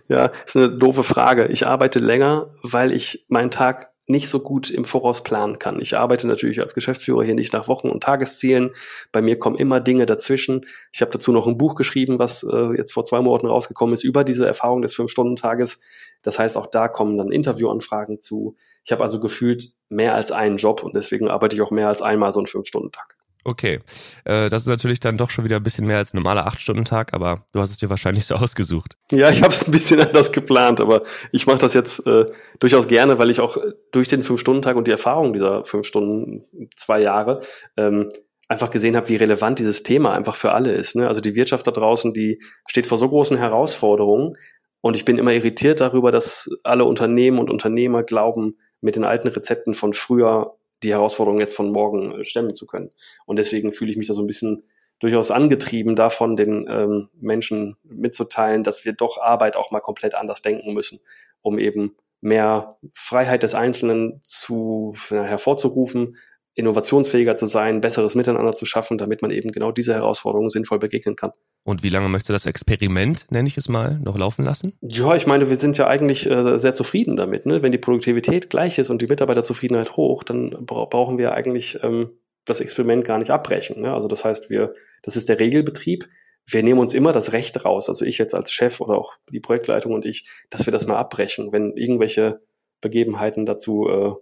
ja, 0.09 0.31
ist 0.45 0.57
eine 0.57 0.71
doofe 0.71 1.03
Frage. 1.03 1.47
Ich 1.47 1.67
arbeite 1.67 1.99
länger, 1.99 2.51
weil 2.63 2.93
ich 2.93 3.25
meinen 3.29 3.51
Tag 3.51 3.93
nicht 4.09 4.29
so 4.29 4.39
gut 4.41 4.71
im 4.71 4.85
Voraus 4.85 5.25
planen 5.25 5.59
kann. 5.59 5.81
Ich 5.81 5.97
arbeite 5.97 6.29
natürlich 6.29 6.61
als 6.61 6.75
Geschäftsführer 6.75 7.25
hier 7.25 7.35
nicht 7.35 7.53
nach 7.53 7.67
Wochen- 7.67 7.91
und 7.91 8.05
Tageszielen. 8.05 8.71
Bei 9.11 9.21
mir 9.21 9.39
kommen 9.39 9.57
immer 9.57 9.81
Dinge 9.81 10.07
dazwischen. 10.07 10.67
Ich 10.93 11.01
habe 11.01 11.11
dazu 11.11 11.33
noch 11.33 11.49
ein 11.49 11.59
Buch 11.59 11.75
geschrieben, 11.75 12.21
was 12.21 12.45
äh, 12.45 12.77
jetzt 12.77 12.93
vor 12.93 13.05
zwei 13.05 13.21
Monaten 13.21 13.49
rausgekommen 13.49 13.95
ist, 13.95 14.05
über 14.05 14.23
diese 14.23 14.47
Erfahrung 14.47 14.83
des 14.83 14.95
Fünf-Stunden-Tages. 14.95 15.83
Das 16.23 16.39
heißt, 16.39 16.57
auch 16.57 16.67
da 16.67 16.87
kommen 16.87 17.19
dann 17.19 17.33
Interviewanfragen 17.33 18.21
zu. 18.21 18.57
Ich 18.85 18.93
habe 18.93 19.03
also 19.03 19.19
gefühlt 19.19 19.73
mehr 19.89 20.15
als 20.15 20.31
einen 20.31 20.59
Job 20.59 20.85
und 20.85 20.95
deswegen 20.95 21.29
arbeite 21.29 21.57
ich 21.57 21.63
auch 21.63 21.73
mehr 21.73 21.89
als 21.89 22.01
einmal 22.01 22.33
so 22.33 22.39
einen 22.39 22.47
Fünf-Stunden-Tag. 22.47 23.16
Okay, 23.47 23.79
äh, 24.25 24.49
das 24.49 24.63
ist 24.63 24.69
natürlich 24.69 24.99
dann 24.99 25.17
doch 25.17 25.31
schon 25.31 25.45
wieder 25.45 25.55
ein 25.55 25.63
bisschen 25.63 25.87
mehr 25.87 25.99
als 25.99 26.13
ein 26.13 26.17
normaler 26.17 26.49
Acht-Stunden-Tag, 26.49 27.15
aber 27.15 27.47
du 27.53 27.61
hast 27.61 27.71
es 27.71 27.77
dir 27.77 27.89
wahrscheinlich 27.89 28.27
so 28.27 28.35
ausgesucht. 28.35 28.97
Ja, 29.13 29.31
ich 29.31 29.41
habe 29.41 29.53
es 29.53 29.69
ein 29.69 29.71
bisschen 29.71 30.01
anders 30.07 30.33
geplant, 30.33 30.81
aber 30.81 31.05
ich 31.31 31.47
mache 31.47 31.59
das 31.59 31.73
jetzt 31.73 32.05
äh, 32.09 32.25
durchaus 32.59 32.89
gerne, 32.89 33.21
weil 33.21 33.31
ich 33.31 33.39
auch 33.39 33.57
durch 33.93 34.09
den 34.09 34.25
Fünf-Stunden-Tag 34.25 34.75
und 34.75 34.89
die 34.89 34.91
Erfahrung 34.91 35.33
dieser 35.33 35.65
fünf 35.65 35.87
Stunden, 35.87 36.45
zwei 36.77 37.01
Jahre, 37.01 37.41
ähm, 37.77 38.11
einfach 38.49 38.73
gesehen 38.73 38.97
habe, 38.97 39.09
wie 39.11 39.17
relevant 39.17 39.61
dieses 39.61 39.85
Thema 39.85 40.13
einfach 40.13 40.35
für 40.35 40.51
alle 40.51 40.73
ist. 40.73 40.97
Ne? 40.97 41.07
Also 41.07 41.21
die 41.21 41.37
Wirtschaft 41.37 41.69
da 41.69 41.71
draußen, 41.71 42.13
die 42.15 42.41
steht 42.69 42.87
vor 42.87 42.99
so 42.99 43.09
großen 43.09 43.37
Herausforderungen 43.37 44.37
und 44.81 44.97
ich 44.97 45.05
bin 45.05 45.19
immer 45.19 45.33
irritiert 45.33 45.81
darüber, 45.81 46.11
dass 46.11 46.51
alle 46.65 46.85
Unternehmen 46.85 47.39
und 47.39 47.49
Unternehmer 47.49 48.03
glauben, 48.03 48.57
mit 48.81 48.97
den 48.97 49.05
alten 49.05 49.29
Rezepten 49.29 49.75
von 49.75 49.93
früher 49.93 50.57
die 50.83 50.93
Herausforderung 50.93 51.41
jetzt 51.41 51.57
von 51.57 51.71
morgen 51.71 52.21
äh, 52.21 52.25
stemmen 52.25 52.55
zu 52.55 52.67
können. 52.67 52.91
Und 53.25 53.37
deswegen 53.37 53.73
fühle 53.73 53.91
ich 53.91 53.97
mich 53.97 54.09
da 54.09 54.15
so 54.15 54.23
ein 54.23 54.27
bisschen 54.27 54.65
durchaus 54.99 55.31
angetrieben 55.31 55.97
davon, 55.97 56.37
den 56.37 56.67
ähm, 56.69 57.09
Menschen 57.15 57.77
mitzuteilen, 57.85 58.65
dass 58.65 58.85
wir 58.85 58.93
doch 58.93 59.19
Arbeit 59.19 59.57
auch 59.57 59.71
mal 59.71 59.81
komplett 59.81 60.15
anders 60.15 60.43
denken 60.43 60.73
müssen, 60.73 61.01
um 61.43 61.59
eben 61.59 61.97
mehr 62.21 62.79
Freiheit 62.93 63.43
des 63.43 63.55
Einzelnen 63.55 64.21
zu 64.25 64.95
ja, 65.11 65.23
hervorzurufen, 65.23 66.17
innovationsfähiger 66.57 67.37
zu 67.37 67.47
sein, 67.47 67.83
besseres 67.83 68.15
Miteinander 68.15 68.53
zu 68.53 68.65
schaffen, 68.65 68.97
damit 68.97 69.21
man 69.21 69.31
eben 69.31 69.53
genau 69.53 69.73
diese 69.73 69.95
Herausforderungen 69.95 70.49
sinnvoll 70.49 70.79
begegnen 70.79 71.15
kann. 71.15 71.33
Und 71.65 71.83
wie 71.83 71.91
lange 71.91 72.09
möchtest 72.09 72.31
du 72.31 72.33
das 72.33 72.47
Experiment, 72.47 73.27
nenne 73.31 73.47
ich 73.47 73.59
es 73.59 73.69
mal, 73.69 74.01
noch 74.03 74.17
laufen 74.17 74.45
lassen? 74.45 74.73
Ja, 74.81 75.15
ich 75.15 75.27
meine, 75.27 75.51
wir 75.51 75.57
sind 75.57 75.77
ja 75.77 75.87
eigentlich 75.87 76.29
äh, 76.31 76.59
sehr 76.59 76.73
zufrieden 76.73 77.17
damit. 77.17 77.45
Ne? 77.45 77.63
Wenn 77.63 77.73
die 77.73 77.79
Produktivität 77.79 78.49
gleich 78.49 78.79
ist 78.79 78.89
und 78.89 79.03
die 79.03 79.07
Mitarbeiterzufriedenheit 79.07 79.97
hoch, 79.97 80.23
dann 80.23 80.51
bra 80.65 80.87
brauchen 80.87 81.19
wir 81.19 81.35
eigentlich 81.35 81.79
ähm, 81.83 82.11
das 82.47 82.61
Experiment 82.61 83.05
gar 83.05 83.19
nicht 83.19 83.31
abbrechen. 83.31 83.83
Ne? 83.83 83.93
Also 83.93 84.09
das 84.09 84.25
heißt, 84.25 84.49
wir, 84.49 84.75
das 85.03 85.17
ist 85.17 85.29
der 85.29 85.39
Regelbetrieb. 85.39 86.09
Wir 86.49 86.63
nehmen 86.63 86.81
uns 86.81 86.95
immer 86.95 87.13
das 87.13 87.33
Recht 87.33 87.65
raus, 87.65 87.89
also 87.89 88.05
ich 88.05 88.19
jetzt 88.19 88.35
als 88.35 88.53
Chef 88.53 88.81
oder 88.81 88.97
auch 88.97 89.17
die 89.31 89.41
Projektleitung 89.41 89.93
und 89.93 90.07
ich, 90.07 90.29
dass 90.49 90.65
wir 90.65 90.73
das 90.73 90.87
mal 90.87 90.97
abbrechen, 90.97 91.53
wenn 91.53 91.77
irgendwelche 91.77 92.41
Begebenheiten 92.81 93.47
dazu 93.47 93.89
äh, 93.89 94.13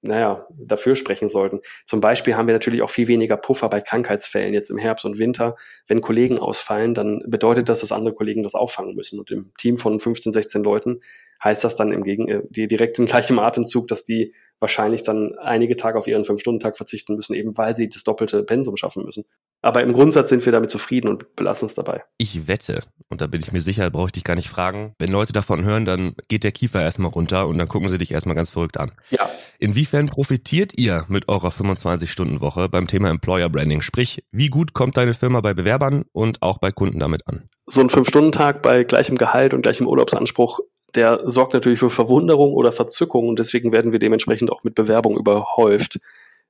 naja, 0.00 0.46
dafür 0.50 0.96
sprechen 0.96 1.28
sollten. 1.28 1.60
Zum 1.84 2.00
Beispiel 2.00 2.36
haben 2.36 2.46
wir 2.46 2.54
natürlich 2.54 2.82
auch 2.82 2.90
viel 2.90 3.08
weniger 3.08 3.36
Puffer 3.36 3.68
bei 3.68 3.80
Krankheitsfällen 3.80 4.54
jetzt 4.54 4.70
im 4.70 4.78
Herbst 4.78 5.04
und 5.04 5.18
Winter. 5.18 5.56
Wenn 5.86 6.00
Kollegen 6.00 6.38
ausfallen, 6.38 6.94
dann 6.94 7.22
bedeutet 7.26 7.68
das, 7.68 7.80
dass 7.80 7.92
andere 7.92 8.14
Kollegen 8.14 8.42
das 8.42 8.54
auffangen 8.54 8.94
müssen. 8.94 9.18
Und 9.18 9.30
im 9.30 9.52
Team 9.58 9.76
von 9.76 10.00
15, 10.00 10.32
16 10.32 10.62
Leuten 10.62 11.00
heißt 11.42 11.64
das 11.64 11.76
dann 11.76 11.92
im 11.92 12.02
Gegen, 12.02 12.28
äh, 12.28 12.42
direkt 12.50 12.98
im 12.98 13.06
gleichen 13.06 13.38
Atemzug, 13.38 13.88
dass 13.88 14.04
die 14.04 14.34
wahrscheinlich 14.64 15.02
dann 15.02 15.34
einige 15.38 15.76
Tage 15.76 15.98
auf 15.98 16.06
ihren 16.06 16.24
Fünf-Stunden-Tag 16.24 16.78
verzichten 16.78 17.16
müssen, 17.16 17.34
eben 17.34 17.58
weil 17.58 17.76
sie 17.76 17.90
das 17.90 18.02
doppelte 18.02 18.42
Pensum 18.42 18.78
schaffen 18.78 19.04
müssen. 19.04 19.26
Aber 19.60 19.82
im 19.82 19.92
Grundsatz 19.92 20.30
sind 20.30 20.42
wir 20.46 20.52
damit 20.52 20.70
zufrieden 20.70 21.08
und 21.08 21.36
belassen 21.36 21.66
es 21.66 21.74
dabei. 21.74 22.02
Ich 22.16 22.48
wette, 22.48 22.80
und 23.10 23.20
da 23.20 23.26
bin 23.26 23.42
ich 23.42 23.52
mir 23.52 23.60
sicher, 23.60 23.90
brauche 23.90 24.06
ich 24.06 24.12
dich 24.12 24.24
gar 24.24 24.36
nicht 24.36 24.48
fragen, 24.48 24.94
wenn 24.98 25.12
Leute 25.12 25.34
davon 25.34 25.64
hören, 25.64 25.84
dann 25.84 26.14
geht 26.28 26.44
der 26.44 26.52
Kiefer 26.52 26.80
erstmal 26.80 27.10
runter 27.10 27.46
und 27.46 27.58
dann 27.58 27.68
gucken 27.68 27.90
sie 27.90 27.98
dich 27.98 28.12
erstmal 28.12 28.36
ganz 28.36 28.50
verrückt 28.50 28.80
an. 28.80 28.92
Ja. 29.10 29.28
Inwiefern 29.58 30.06
profitiert 30.06 30.72
ihr 30.78 31.04
mit 31.08 31.28
eurer 31.28 31.48
25-Stunden-Woche 31.48 32.70
beim 32.70 32.86
Thema 32.86 33.10
Employer 33.10 33.50
Branding? 33.50 33.82
Sprich, 33.82 34.24
wie 34.32 34.48
gut 34.48 34.72
kommt 34.72 34.96
deine 34.96 35.12
Firma 35.12 35.42
bei 35.42 35.52
Bewerbern 35.52 36.06
und 36.12 36.40
auch 36.40 36.56
bei 36.56 36.72
Kunden 36.72 36.98
damit 36.98 37.26
an? 37.26 37.50
So 37.66 37.82
ein 37.82 37.90
Fünf-Stunden-Tag 37.90 38.62
bei 38.62 38.84
gleichem 38.84 39.18
Gehalt 39.18 39.52
und 39.52 39.60
gleichem 39.60 39.86
Urlaubsanspruch 39.86 40.60
der 40.94 41.22
sorgt 41.24 41.54
natürlich 41.54 41.78
für 41.78 41.90
Verwunderung 41.90 42.52
oder 42.52 42.72
Verzückung 42.72 43.28
und 43.28 43.38
deswegen 43.38 43.72
werden 43.72 43.92
wir 43.92 43.98
dementsprechend 43.98 44.50
auch 44.50 44.64
mit 44.64 44.74
Bewerbung 44.74 45.16
überhäuft. 45.16 46.00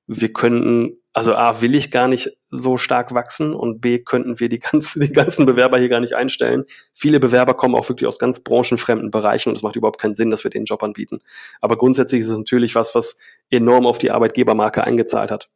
Wir 0.06 0.32
könnten, 0.32 0.98
also 1.14 1.34
A, 1.34 1.62
will 1.62 1.74
ich 1.74 1.90
gar 1.90 2.08
nicht 2.08 2.36
so 2.50 2.76
stark 2.76 3.14
wachsen 3.14 3.54
und 3.54 3.80
B, 3.80 3.98
könnten 4.00 4.38
wir 4.38 4.50
die, 4.50 4.58
ganzen, 4.58 5.00
die 5.06 5.12
ganzen 5.12 5.46
Bewerber 5.46 5.78
hier 5.78 5.88
gar 5.88 6.00
nicht 6.00 6.14
einstellen. 6.14 6.64
Viele 6.92 7.20
Bewerber 7.20 7.54
kommen 7.54 7.74
auch 7.74 7.88
wirklich 7.88 8.06
aus 8.06 8.18
ganz 8.18 8.40
branchenfremden 8.44 9.10
Bereichen 9.10 9.48
und 9.48 9.56
es 9.56 9.62
macht 9.62 9.76
überhaupt 9.76 10.00
keinen 10.00 10.14
Sinn, 10.14 10.30
dass 10.30 10.44
wir 10.44 10.50
den 10.50 10.66
Job 10.66 10.82
anbieten. 10.82 11.20
Aber 11.60 11.76
grundsätzlich 11.76 12.20
ist 12.20 12.28
es 12.28 12.38
natürlich 12.38 12.74
was, 12.74 12.94
was 12.94 13.18
enorm 13.50 13.86
auf 13.86 13.98
die 13.98 14.10
Arbeitgebermarke 14.10 14.84
eingezahlt 14.84 15.30
hat. 15.30 15.48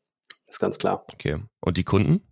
Das 0.46 0.56
ist 0.56 0.60
ganz 0.60 0.78
klar. 0.78 1.04
Okay. 1.12 1.36
Und 1.60 1.76
die 1.76 1.84
Kunden? 1.84 2.22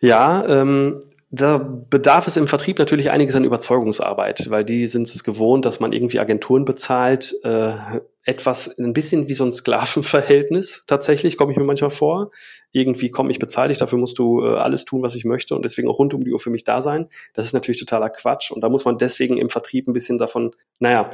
Ja, 0.00 0.44
ähm, 0.46 1.00
da 1.30 1.58
bedarf 1.58 2.26
es 2.26 2.38
im 2.38 2.48
Vertrieb 2.48 2.78
natürlich 2.78 3.10
einiges 3.10 3.34
an 3.34 3.44
Überzeugungsarbeit, 3.44 4.48
weil 4.50 4.64
die 4.64 4.86
sind 4.86 5.08
es 5.08 5.24
gewohnt, 5.24 5.66
dass 5.66 5.78
man 5.78 5.92
irgendwie 5.92 6.20
Agenturen 6.20 6.64
bezahlt. 6.64 7.34
Äh, 7.44 8.00
etwas 8.24 8.78
ein 8.78 8.92
bisschen 8.92 9.28
wie 9.28 9.34
so 9.34 9.44
ein 9.44 9.52
Sklavenverhältnis 9.52 10.84
tatsächlich, 10.86 11.36
komme 11.36 11.52
ich 11.52 11.58
mir 11.58 11.64
manchmal 11.64 11.90
vor. 11.90 12.30
Irgendwie, 12.72 13.10
komm, 13.10 13.30
ich 13.30 13.38
bezahle 13.38 13.68
dich, 13.68 13.78
dafür 13.78 13.98
musst 13.98 14.18
du 14.18 14.44
äh, 14.44 14.56
alles 14.56 14.84
tun, 14.84 15.02
was 15.02 15.14
ich 15.14 15.24
möchte 15.24 15.54
und 15.54 15.64
deswegen 15.64 15.88
auch 15.88 15.98
rund 15.98 16.12
um 16.12 16.24
die 16.24 16.32
Uhr 16.32 16.38
für 16.38 16.50
mich 16.50 16.64
da 16.64 16.82
sein. 16.82 17.08
Das 17.32 17.46
ist 17.46 17.52
natürlich 17.52 17.80
totaler 17.80 18.10
Quatsch 18.10 18.50
und 18.50 18.62
da 18.62 18.68
muss 18.68 18.84
man 18.84 18.98
deswegen 18.98 19.38
im 19.38 19.48
Vertrieb 19.48 19.88
ein 19.88 19.94
bisschen 19.94 20.18
davon, 20.18 20.52
naja, 20.78 21.10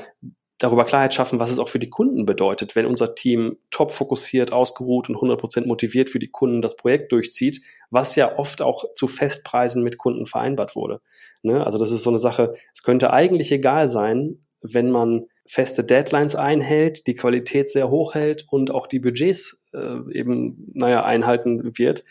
darüber 0.59 0.85
Klarheit 0.85 1.15
schaffen, 1.15 1.41
was 1.41 1.51
es 1.51 1.59
auch 1.59 1.69
für 1.69 1.79
die 1.79 1.91
Kunden 1.91 2.27
bedeutet, 2.27 2.77
wenn 2.77 2.87
unser 2.87 3.15
Team 3.15 3.57
top 3.71 3.91
fokussiert, 3.91 4.53
ausgeruht 4.53 5.09
und 5.09 5.17
100% 5.17 5.67
motiviert 5.67 6.11
für 6.11 6.19
die 6.19 6.31
Kunden 6.31 6.63
das 6.63 6.77
Projekt 6.77 7.13
durchzieht, 7.13 7.61
was 7.91 8.15
ja 8.15 8.39
oft 8.39 8.63
auch 8.63 8.85
zu 8.95 9.09
Festpreisen 9.09 9.83
mit 9.83 9.99
Kunden 9.99 10.27
vereinbart 10.27 10.77
wurde. 10.77 11.01
Ne? 11.43 11.65
Also 11.67 11.79
das 11.79 11.91
ist 11.91 12.05
so 12.05 12.11
eine 12.11 12.21
Sache, 12.21 12.55
es 12.73 12.83
könnte 12.83 13.13
eigentlich 13.13 13.51
egal 13.51 13.89
sein, 13.89 14.45
wenn 14.63 14.91
man 14.91 15.27
feste 15.47 15.85
Deadlines 15.85 16.37
einhält, 16.37 17.07
die 17.07 17.15
Qualität 17.15 17.69
sehr 17.69 17.91
hoch 17.91 18.15
hält 18.15 18.47
und 18.49 18.71
auch 18.71 18.87
die 18.87 19.01
Budgets 19.01 19.63
äh, 19.75 19.99
eben, 20.13 20.71
naja, 20.73 21.05
einhalten 21.05 21.77
wird, 21.77 22.05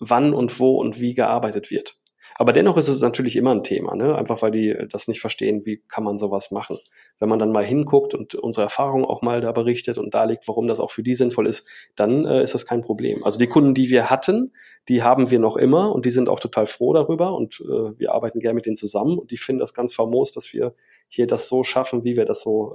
wann 0.00 0.34
und 0.34 0.58
wo 0.58 0.76
und 0.76 1.00
wie 1.00 1.14
gearbeitet 1.14 1.70
wird. 1.70 1.99
Aber 2.40 2.54
dennoch 2.54 2.78
ist 2.78 2.88
es 2.88 3.02
natürlich 3.02 3.36
immer 3.36 3.50
ein 3.50 3.64
Thema, 3.64 3.94
ne? 3.94 4.16
einfach 4.16 4.40
weil 4.40 4.50
die 4.50 4.74
das 4.88 5.08
nicht 5.08 5.20
verstehen, 5.20 5.66
wie 5.66 5.82
kann 5.88 6.04
man 6.04 6.16
sowas 6.16 6.50
machen. 6.50 6.78
Wenn 7.18 7.28
man 7.28 7.38
dann 7.38 7.52
mal 7.52 7.66
hinguckt 7.66 8.14
und 8.14 8.34
unsere 8.34 8.62
Erfahrungen 8.62 9.04
auch 9.04 9.20
mal 9.20 9.42
da 9.42 9.52
berichtet 9.52 9.98
und 9.98 10.14
darlegt, 10.14 10.48
warum 10.48 10.66
das 10.66 10.80
auch 10.80 10.90
für 10.90 11.02
die 11.02 11.12
sinnvoll 11.12 11.46
ist, 11.46 11.68
dann 11.96 12.24
äh, 12.24 12.42
ist 12.42 12.54
das 12.54 12.64
kein 12.64 12.80
Problem. 12.80 13.22
Also 13.24 13.38
die 13.38 13.46
Kunden, 13.46 13.74
die 13.74 13.90
wir 13.90 14.08
hatten, 14.08 14.54
die 14.88 15.02
haben 15.02 15.30
wir 15.30 15.38
noch 15.38 15.58
immer 15.58 15.94
und 15.94 16.06
die 16.06 16.10
sind 16.10 16.30
auch 16.30 16.40
total 16.40 16.64
froh 16.64 16.94
darüber 16.94 17.34
und 17.34 17.60
äh, 17.60 17.98
wir 17.98 18.14
arbeiten 18.14 18.40
gerne 18.40 18.54
mit 18.54 18.64
denen 18.64 18.78
zusammen 18.78 19.18
und 19.18 19.30
die 19.30 19.36
finden 19.36 19.60
das 19.60 19.74
ganz 19.74 19.92
famos, 19.92 20.32
dass 20.32 20.54
wir 20.54 20.74
hier 21.08 21.26
das 21.26 21.46
so 21.46 21.62
schaffen, 21.62 22.04
wie 22.04 22.16
wir 22.16 22.24
das 22.24 22.40
so 22.40 22.72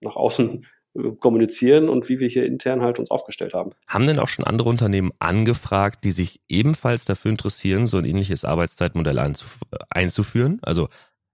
äh, 0.00 0.06
nach 0.06 0.16
außen 0.16 0.64
kommunizieren 1.20 1.88
und 1.88 2.08
wie 2.08 2.20
wir 2.20 2.28
hier 2.28 2.44
intern 2.44 2.82
halt 2.82 2.98
uns 2.98 3.10
aufgestellt 3.10 3.54
haben. 3.54 3.70
Haben 3.86 4.04
denn 4.04 4.18
auch 4.18 4.28
schon 4.28 4.44
andere 4.44 4.68
Unternehmen 4.68 5.12
angefragt, 5.18 6.04
die 6.04 6.10
sich 6.10 6.40
ebenfalls 6.48 7.04
dafür 7.04 7.30
interessieren, 7.30 7.86
so 7.86 7.98
ein 7.98 8.04
ähnliches 8.04 8.44
Arbeitszeitmodell 8.44 9.18
einzuführen? 9.90 10.58
Also 10.62 10.88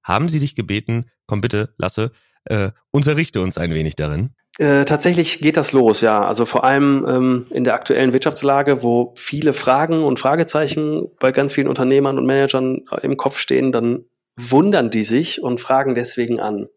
haben 0.05 0.29
sie 0.29 0.39
dich 0.39 0.55
gebeten, 0.55 1.07
komm 1.27 1.41
bitte, 1.41 1.75
Lasse, 1.77 2.13
äh, 2.45 2.71
unterrichte 2.91 3.41
uns 3.41 3.59
ein 3.59 3.75
wenig 3.75 3.97
darin? 3.97 4.31
Äh, 4.59 4.85
tatsächlich 4.85 5.39
geht 5.41 5.57
das 5.57 5.73
los, 5.73 6.01
ja. 6.01 6.23
Also 6.23 6.45
vor 6.45 6.65
allem 6.65 7.05
ähm, 7.09 7.47
in 7.51 7.65
der 7.65 7.75
aktuellen 7.75 8.13
Wirtschaftslage, 8.13 8.83
wo 8.83 9.13
viele 9.17 9.53
Fragen 9.53 10.03
und 10.03 10.19
Fragezeichen 10.19 11.09
bei 11.21 11.31
ganz 11.31 11.53
vielen 11.53 11.69
Unternehmern 11.69 12.19
und 12.19 12.27
Managern 12.27 12.83
im 13.03 13.17
Kopf 13.17 13.39
stehen, 13.39 13.71
dann 13.71 14.05
wundern 14.39 14.91
die 14.91 15.05
sich 15.05 15.43
und 15.43 15.61
fragen 15.61 15.95
deswegen 15.95 16.41
an. 16.41 16.69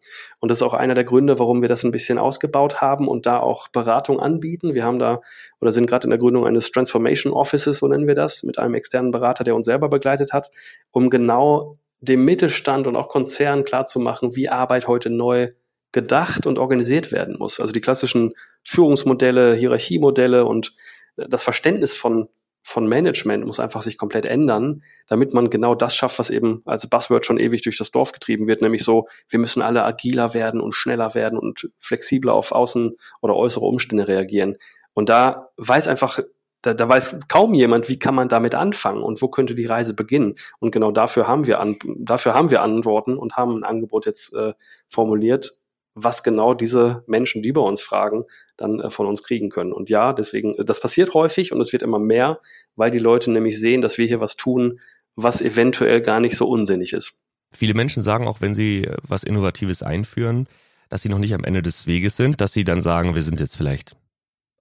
Und 0.42 0.50
das 0.50 0.58
ist 0.58 0.64
auch 0.64 0.74
einer 0.74 0.96
der 0.96 1.04
Gründe, 1.04 1.38
warum 1.38 1.62
wir 1.62 1.70
das 1.70 1.84
ein 1.84 1.92
bisschen 1.92 2.18
ausgebaut 2.18 2.82
haben 2.82 3.08
und 3.08 3.28
da 3.28 3.40
auch 3.40 3.68
Beratung 3.68 4.20
anbieten. 4.20 4.74
Wir 4.74 4.84
haben 4.84 4.98
da 4.98 5.22
oder 5.62 5.72
sind 5.72 5.86
gerade 5.86 6.06
in 6.06 6.10
der 6.10 6.18
Gründung 6.18 6.48
eines 6.48 6.72
Transformation 6.72 7.32
Offices, 7.32 7.78
so 7.78 7.88
nennen 7.88 8.08
wir 8.08 8.16
das, 8.16 8.42
mit 8.42 8.58
einem 8.58 8.74
externen 8.74 9.12
Berater, 9.12 9.44
der 9.44 9.56
uns 9.56 9.66
selber 9.66 9.88
begleitet 9.88 10.34
hat, 10.34 10.50
um 10.90 11.12
genau 11.12 11.78
dem 12.00 12.26
Mittelstand 12.26 12.88
und 12.88 12.96
auch 12.96 13.08
Konzernen 13.08 13.64
klarzumachen, 13.64 14.36
wie 14.36 14.50
Arbeit 14.50 14.88
heute 14.88 15.12
neu 15.12 15.52
gedacht 15.92 16.48
und 16.48 16.58
organisiert 16.58 17.12
werden 17.12 17.38
muss. 17.38 17.60
Also 17.60 17.72
die 17.72 17.82
klassischen 17.82 18.34
Führungsmodelle, 18.64 19.54
Hierarchiemodelle 19.54 20.46
und 20.46 20.74
das 21.16 21.44
Verständnis 21.44 21.96
von 21.96 22.30
von 22.64 22.88
Management 22.88 23.46
muss 23.46 23.60
einfach 23.60 23.82
sich 23.82 23.98
komplett 23.98 24.26
ändern, 24.26 24.84
damit 25.08 25.34
man 25.34 25.50
genau 25.50 25.76
das 25.76 25.96
schafft, 25.96 26.20
was 26.20 26.30
eben 26.30 26.62
als 26.66 26.88
Buzzword 26.88 27.26
schon 27.26 27.40
ewig 27.40 27.64
durch 27.64 27.78
das 27.78 27.92
Dorf 27.92 28.12
getrieben 28.12 28.48
wird, 28.48 28.62
nämlich 28.62 28.84
so, 28.84 29.08
wir 29.30 29.40
müssen 29.40 29.62
alle 29.62 29.84
agiler 29.84 30.34
werden 30.34 30.62
und 30.62 30.74
schneller 30.74 31.16
werden 31.16 31.40
und 31.40 31.70
flexibler 31.80 32.34
auf 32.34 32.52
außen 32.52 32.96
oder 33.22 33.36
äußere 33.36 33.66
Umstände 33.66 34.08
reagieren. 34.08 34.58
Und 34.94 35.10
da 35.10 35.50
weiß 35.58 35.88
einfach, 35.88 36.20
da, 36.62 36.74
da 36.74 36.88
weiß 36.88 37.22
kaum 37.28 37.54
jemand, 37.54 37.90
wie 37.90 37.98
kann 37.98 38.14
man 38.14 38.30
damit 38.30 38.54
anfangen 38.54 39.02
und 39.02 39.22
wo 39.22 39.28
könnte 39.28 39.56
die 39.56 39.66
Reise 39.66 39.96
beginnen. 39.96 40.36
Und 40.60 40.72
genau 40.72 40.92
dafür 40.92 41.28
haben 41.28 41.48
wir 41.48 41.60
an, 41.60 41.78
dafür 41.98 42.34
haben 42.34 42.52
wir 42.52 42.62
Antworten 42.62 43.18
und 43.18 43.36
haben 43.36 43.58
ein 43.58 43.64
Angebot 43.64 44.06
jetzt 44.06 44.36
äh, 44.36 44.54
formuliert, 44.88 45.54
was 45.96 46.24
genau 46.24 46.54
diese 46.54 47.04
Menschen, 47.08 47.42
die 47.42 47.52
bei 47.52 47.62
uns 47.62 47.82
fragen, 47.82 48.26
dann 48.62 48.80
äh, 48.80 48.90
von 48.90 49.08
uns 49.08 49.24
kriegen 49.24 49.50
können. 49.50 49.74
Und 49.74 49.90
ja, 49.90 50.14
deswegen, 50.14 50.54
äh, 50.56 50.66
das 50.66 50.80
passiert 50.80 51.14
häufig 51.14 51.52
und 51.52 51.62
es 51.62 51.74
wird 51.74 51.84
immer 51.84 52.00
mehr, 52.00 52.40
weil 52.76 52.92
die 52.92 53.00
Leute 53.00 53.32
nämlich 53.32 53.60
sehen, 53.60 53.82
dass 53.82 53.98
wir 53.98 54.08
hier 54.08 54.22
was 54.22 54.36
tun, 54.36 54.80
was 55.16 55.42
eventuell 55.42 56.02
gar 56.02 56.20
nicht 56.20 56.38
so 56.38 56.48
unsinnig 56.48 56.94
ist. 56.94 57.22
Viele 57.54 57.74
Menschen 57.74 58.02
sagen 58.02 58.28
auch, 58.28 58.42
wenn 58.42 58.56
sie 58.56 58.86
äh, 58.86 58.96
was 59.04 59.24
Innovatives 59.24 59.84
einführen, 59.84 60.48
dass 60.90 61.02
sie 61.02 61.10
noch 61.10 61.20
nicht 61.20 61.34
am 61.34 61.44
Ende 61.44 61.62
des 61.62 61.88
Weges 61.88 62.18
sind, 62.18 62.42
dass 62.42 62.54
sie 62.54 62.64
dann 62.64 62.82
sagen, 62.82 63.16
wir 63.16 63.22
sind 63.22 63.40
jetzt 63.40 63.56
vielleicht 63.56 63.96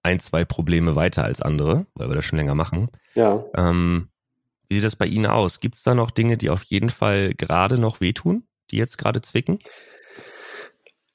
ein, 0.03 0.19
zwei 0.19 0.45
Probleme 0.45 0.95
weiter 0.95 1.23
als 1.23 1.41
andere, 1.41 1.85
weil 1.93 2.09
wir 2.09 2.15
das 2.15 2.25
schon 2.25 2.37
länger 2.37 2.55
machen. 2.55 2.89
Ja. 3.15 3.43
Ähm, 3.55 4.09
wie 4.67 4.75
sieht 4.75 4.85
das 4.85 4.95
bei 4.95 5.05
Ihnen 5.05 5.25
aus? 5.25 5.59
Gibt 5.59 5.75
es 5.75 5.83
da 5.83 5.93
noch 5.93 6.11
Dinge, 6.11 6.37
die 6.37 6.49
auf 6.49 6.63
jeden 6.63 6.89
Fall 6.89 7.33
gerade 7.35 7.77
noch 7.77 7.99
wehtun, 7.99 8.45
die 8.71 8.77
jetzt 8.77 8.97
gerade 8.97 9.21
zwicken? 9.21 9.59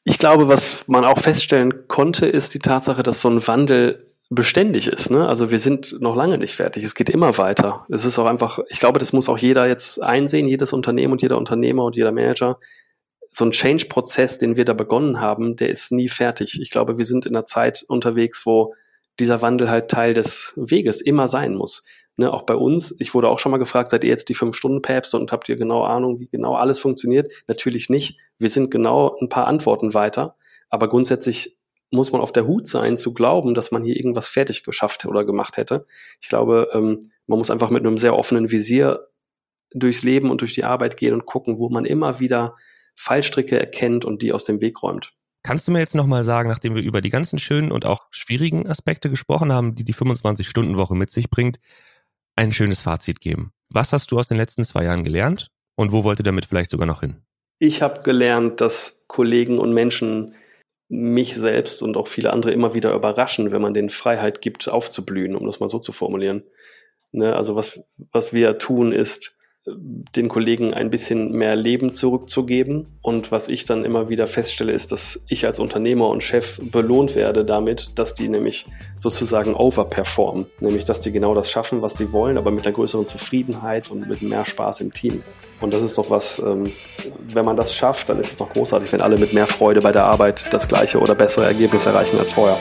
Ich 0.08 0.20
glaube, 0.20 0.46
was 0.46 0.84
man 0.86 1.04
auch 1.04 1.18
feststellen 1.18 1.88
konnte, 1.88 2.26
ist 2.26 2.54
die 2.54 2.60
Tatsache, 2.60 3.02
dass 3.02 3.20
so 3.20 3.28
ein 3.28 3.44
Wandel 3.48 4.06
beständig 4.30 4.86
ist. 4.86 5.10
Ne? 5.10 5.26
Also 5.26 5.50
wir 5.50 5.58
sind 5.58 6.00
noch 6.00 6.14
lange 6.14 6.38
nicht 6.38 6.54
fertig. 6.54 6.84
Es 6.84 6.94
geht 6.94 7.10
immer 7.10 7.38
weiter. 7.38 7.86
Es 7.90 8.04
ist 8.04 8.16
auch 8.20 8.26
einfach, 8.26 8.60
ich 8.68 8.78
glaube, 8.78 9.00
das 9.00 9.12
muss 9.12 9.28
auch 9.28 9.36
jeder 9.36 9.66
jetzt 9.66 10.00
einsehen, 10.00 10.46
jedes 10.46 10.72
Unternehmen 10.72 11.10
und 11.10 11.22
jeder 11.22 11.36
Unternehmer 11.36 11.82
und 11.82 11.96
jeder 11.96 12.12
Manager. 12.12 12.60
So 13.32 13.46
ein 13.46 13.50
Change-Prozess, 13.50 14.38
den 14.38 14.56
wir 14.56 14.64
da 14.64 14.74
begonnen 14.74 15.20
haben, 15.20 15.56
der 15.56 15.70
ist 15.70 15.90
nie 15.90 16.08
fertig. 16.08 16.60
Ich 16.62 16.70
glaube, 16.70 16.98
wir 16.98 17.04
sind 17.04 17.26
in 17.26 17.34
einer 17.34 17.44
Zeit 17.44 17.84
unterwegs, 17.88 18.46
wo 18.46 18.74
dieser 19.18 19.42
Wandel 19.42 19.68
halt 19.70 19.90
Teil 19.90 20.14
des 20.14 20.52
Weges 20.54 21.00
immer 21.00 21.26
sein 21.26 21.56
muss. 21.56 21.84
Ne, 22.18 22.32
auch 22.32 22.42
bei 22.42 22.54
uns, 22.54 22.98
ich 22.98 23.14
wurde 23.14 23.28
auch 23.28 23.38
schon 23.38 23.52
mal 23.52 23.58
gefragt, 23.58 23.90
seid 23.90 24.02
ihr 24.02 24.08
jetzt 24.08 24.30
die 24.30 24.34
Fünf-Stunden-Päpste 24.34 25.18
und 25.18 25.32
habt 25.32 25.50
ihr 25.50 25.56
genau 25.56 25.82
Ahnung, 25.82 26.18
wie 26.18 26.28
genau 26.28 26.54
alles 26.54 26.78
funktioniert? 26.78 27.30
Natürlich 27.46 27.90
nicht. 27.90 28.18
Wir 28.38 28.48
sind 28.48 28.70
genau 28.70 29.18
ein 29.20 29.28
paar 29.28 29.46
Antworten 29.46 29.92
weiter. 29.92 30.36
Aber 30.70 30.88
grundsätzlich 30.88 31.58
muss 31.90 32.12
man 32.12 32.22
auf 32.22 32.32
der 32.32 32.46
Hut 32.46 32.66
sein, 32.68 32.96
zu 32.96 33.12
glauben, 33.12 33.54
dass 33.54 33.70
man 33.70 33.84
hier 33.84 33.96
irgendwas 33.96 34.28
fertig 34.28 34.64
geschafft 34.64 35.04
oder 35.04 35.24
gemacht 35.24 35.58
hätte. 35.58 35.86
Ich 36.20 36.28
glaube, 36.28 36.70
ähm, 36.72 37.10
man 37.26 37.38
muss 37.38 37.50
einfach 37.50 37.70
mit 37.70 37.84
einem 37.84 37.98
sehr 37.98 38.16
offenen 38.16 38.50
Visier 38.50 39.08
durchs 39.72 40.02
Leben 40.02 40.30
und 40.30 40.40
durch 40.40 40.54
die 40.54 40.64
Arbeit 40.64 40.96
gehen 40.96 41.12
und 41.12 41.26
gucken, 41.26 41.58
wo 41.58 41.68
man 41.68 41.84
immer 41.84 42.18
wieder 42.18 42.56
Fallstricke 42.94 43.58
erkennt 43.58 44.04
und 44.04 44.22
die 44.22 44.32
aus 44.32 44.44
dem 44.44 44.60
Weg 44.60 44.82
räumt. 44.82 45.12
Kannst 45.42 45.68
du 45.68 45.72
mir 45.72 45.78
jetzt 45.78 45.94
nochmal 45.94 46.24
sagen, 46.24 46.48
nachdem 46.48 46.74
wir 46.74 46.82
über 46.82 47.00
die 47.00 47.10
ganzen 47.10 47.38
schönen 47.38 47.70
und 47.70 47.84
auch 47.84 48.06
schwierigen 48.10 48.68
Aspekte 48.68 49.10
gesprochen 49.10 49.52
haben, 49.52 49.74
die 49.74 49.84
die 49.84 49.94
25-Stunden-Woche 49.94 50.94
mit 50.96 51.10
sich 51.10 51.30
bringt, 51.30 51.60
ein 52.36 52.52
schönes 52.52 52.82
Fazit 52.82 53.20
geben. 53.20 53.52
Was 53.70 53.92
hast 53.92 54.12
du 54.12 54.18
aus 54.18 54.28
den 54.28 54.36
letzten 54.36 54.64
zwei 54.64 54.84
Jahren 54.84 55.02
gelernt 55.02 55.48
und 55.74 55.92
wo 55.92 56.04
wollt 56.04 56.20
ihr 56.20 56.24
damit 56.24 56.46
vielleicht 56.46 56.70
sogar 56.70 56.86
noch 56.86 57.00
hin? 57.00 57.16
Ich 57.58 57.82
habe 57.82 58.02
gelernt, 58.02 58.60
dass 58.60 59.04
Kollegen 59.08 59.58
und 59.58 59.72
Menschen 59.72 60.34
mich 60.88 61.34
selbst 61.34 61.82
und 61.82 61.96
auch 61.96 62.06
viele 62.06 62.32
andere 62.32 62.52
immer 62.52 62.74
wieder 62.74 62.94
überraschen, 62.94 63.50
wenn 63.50 63.62
man 63.62 63.74
denen 63.74 63.90
Freiheit 63.90 64.40
gibt, 64.40 64.68
aufzublühen, 64.68 65.34
um 65.34 65.46
das 65.46 65.58
mal 65.58 65.68
so 65.68 65.78
zu 65.78 65.92
formulieren. 65.92 66.44
Ne, 67.12 67.34
also 67.34 67.56
was, 67.56 67.80
was 68.12 68.32
wir 68.32 68.58
tun, 68.58 68.92
ist 68.92 69.35
den 69.66 70.28
Kollegen 70.28 70.72
ein 70.72 70.90
bisschen 70.90 71.32
mehr 71.32 71.56
Leben 71.56 71.92
zurückzugeben. 71.92 72.86
Und 73.02 73.32
was 73.32 73.48
ich 73.48 73.64
dann 73.64 73.84
immer 73.84 74.08
wieder 74.08 74.28
feststelle, 74.28 74.72
ist, 74.72 74.92
dass 74.92 75.24
ich 75.28 75.44
als 75.44 75.58
Unternehmer 75.58 76.08
und 76.08 76.22
Chef 76.22 76.60
belohnt 76.62 77.16
werde 77.16 77.44
damit, 77.44 77.90
dass 77.96 78.14
die 78.14 78.28
nämlich 78.28 78.66
sozusagen 78.98 79.54
overperformen. 79.54 80.46
Nämlich, 80.60 80.84
dass 80.84 81.00
die 81.00 81.10
genau 81.10 81.34
das 81.34 81.50
schaffen, 81.50 81.82
was 81.82 81.96
sie 81.96 82.12
wollen, 82.12 82.38
aber 82.38 82.52
mit 82.52 82.64
einer 82.64 82.74
größeren 82.74 83.06
Zufriedenheit 83.06 83.90
und 83.90 84.08
mit 84.08 84.22
mehr 84.22 84.44
Spaß 84.44 84.80
im 84.82 84.92
Team. 84.92 85.22
Und 85.60 85.74
das 85.74 85.82
ist 85.82 85.98
doch 85.98 86.10
was, 86.10 86.38
ähm, 86.38 86.70
wenn 87.28 87.44
man 87.44 87.56
das 87.56 87.74
schafft, 87.74 88.08
dann 88.08 88.20
ist 88.20 88.32
es 88.32 88.36
doch 88.36 88.52
großartig, 88.52 88.92
wenn 88.92 89.00
alle 89.00 89.18
mit 89.18 89.32
mehr 89.32 89.46
Freude 89.46 89.80
bei 89.80 89.90
der 89.90 90.04
Arbeit 90.04 90.46
das 90.52 90.68
gleiche 90.68 91.00
oder 91.00 91.14
bessere 91.14 91.46
Ergebnis 91.46 91.86
erreichen 91.86 92.18
als 92.18 92.30
vorher. 92.30 92.58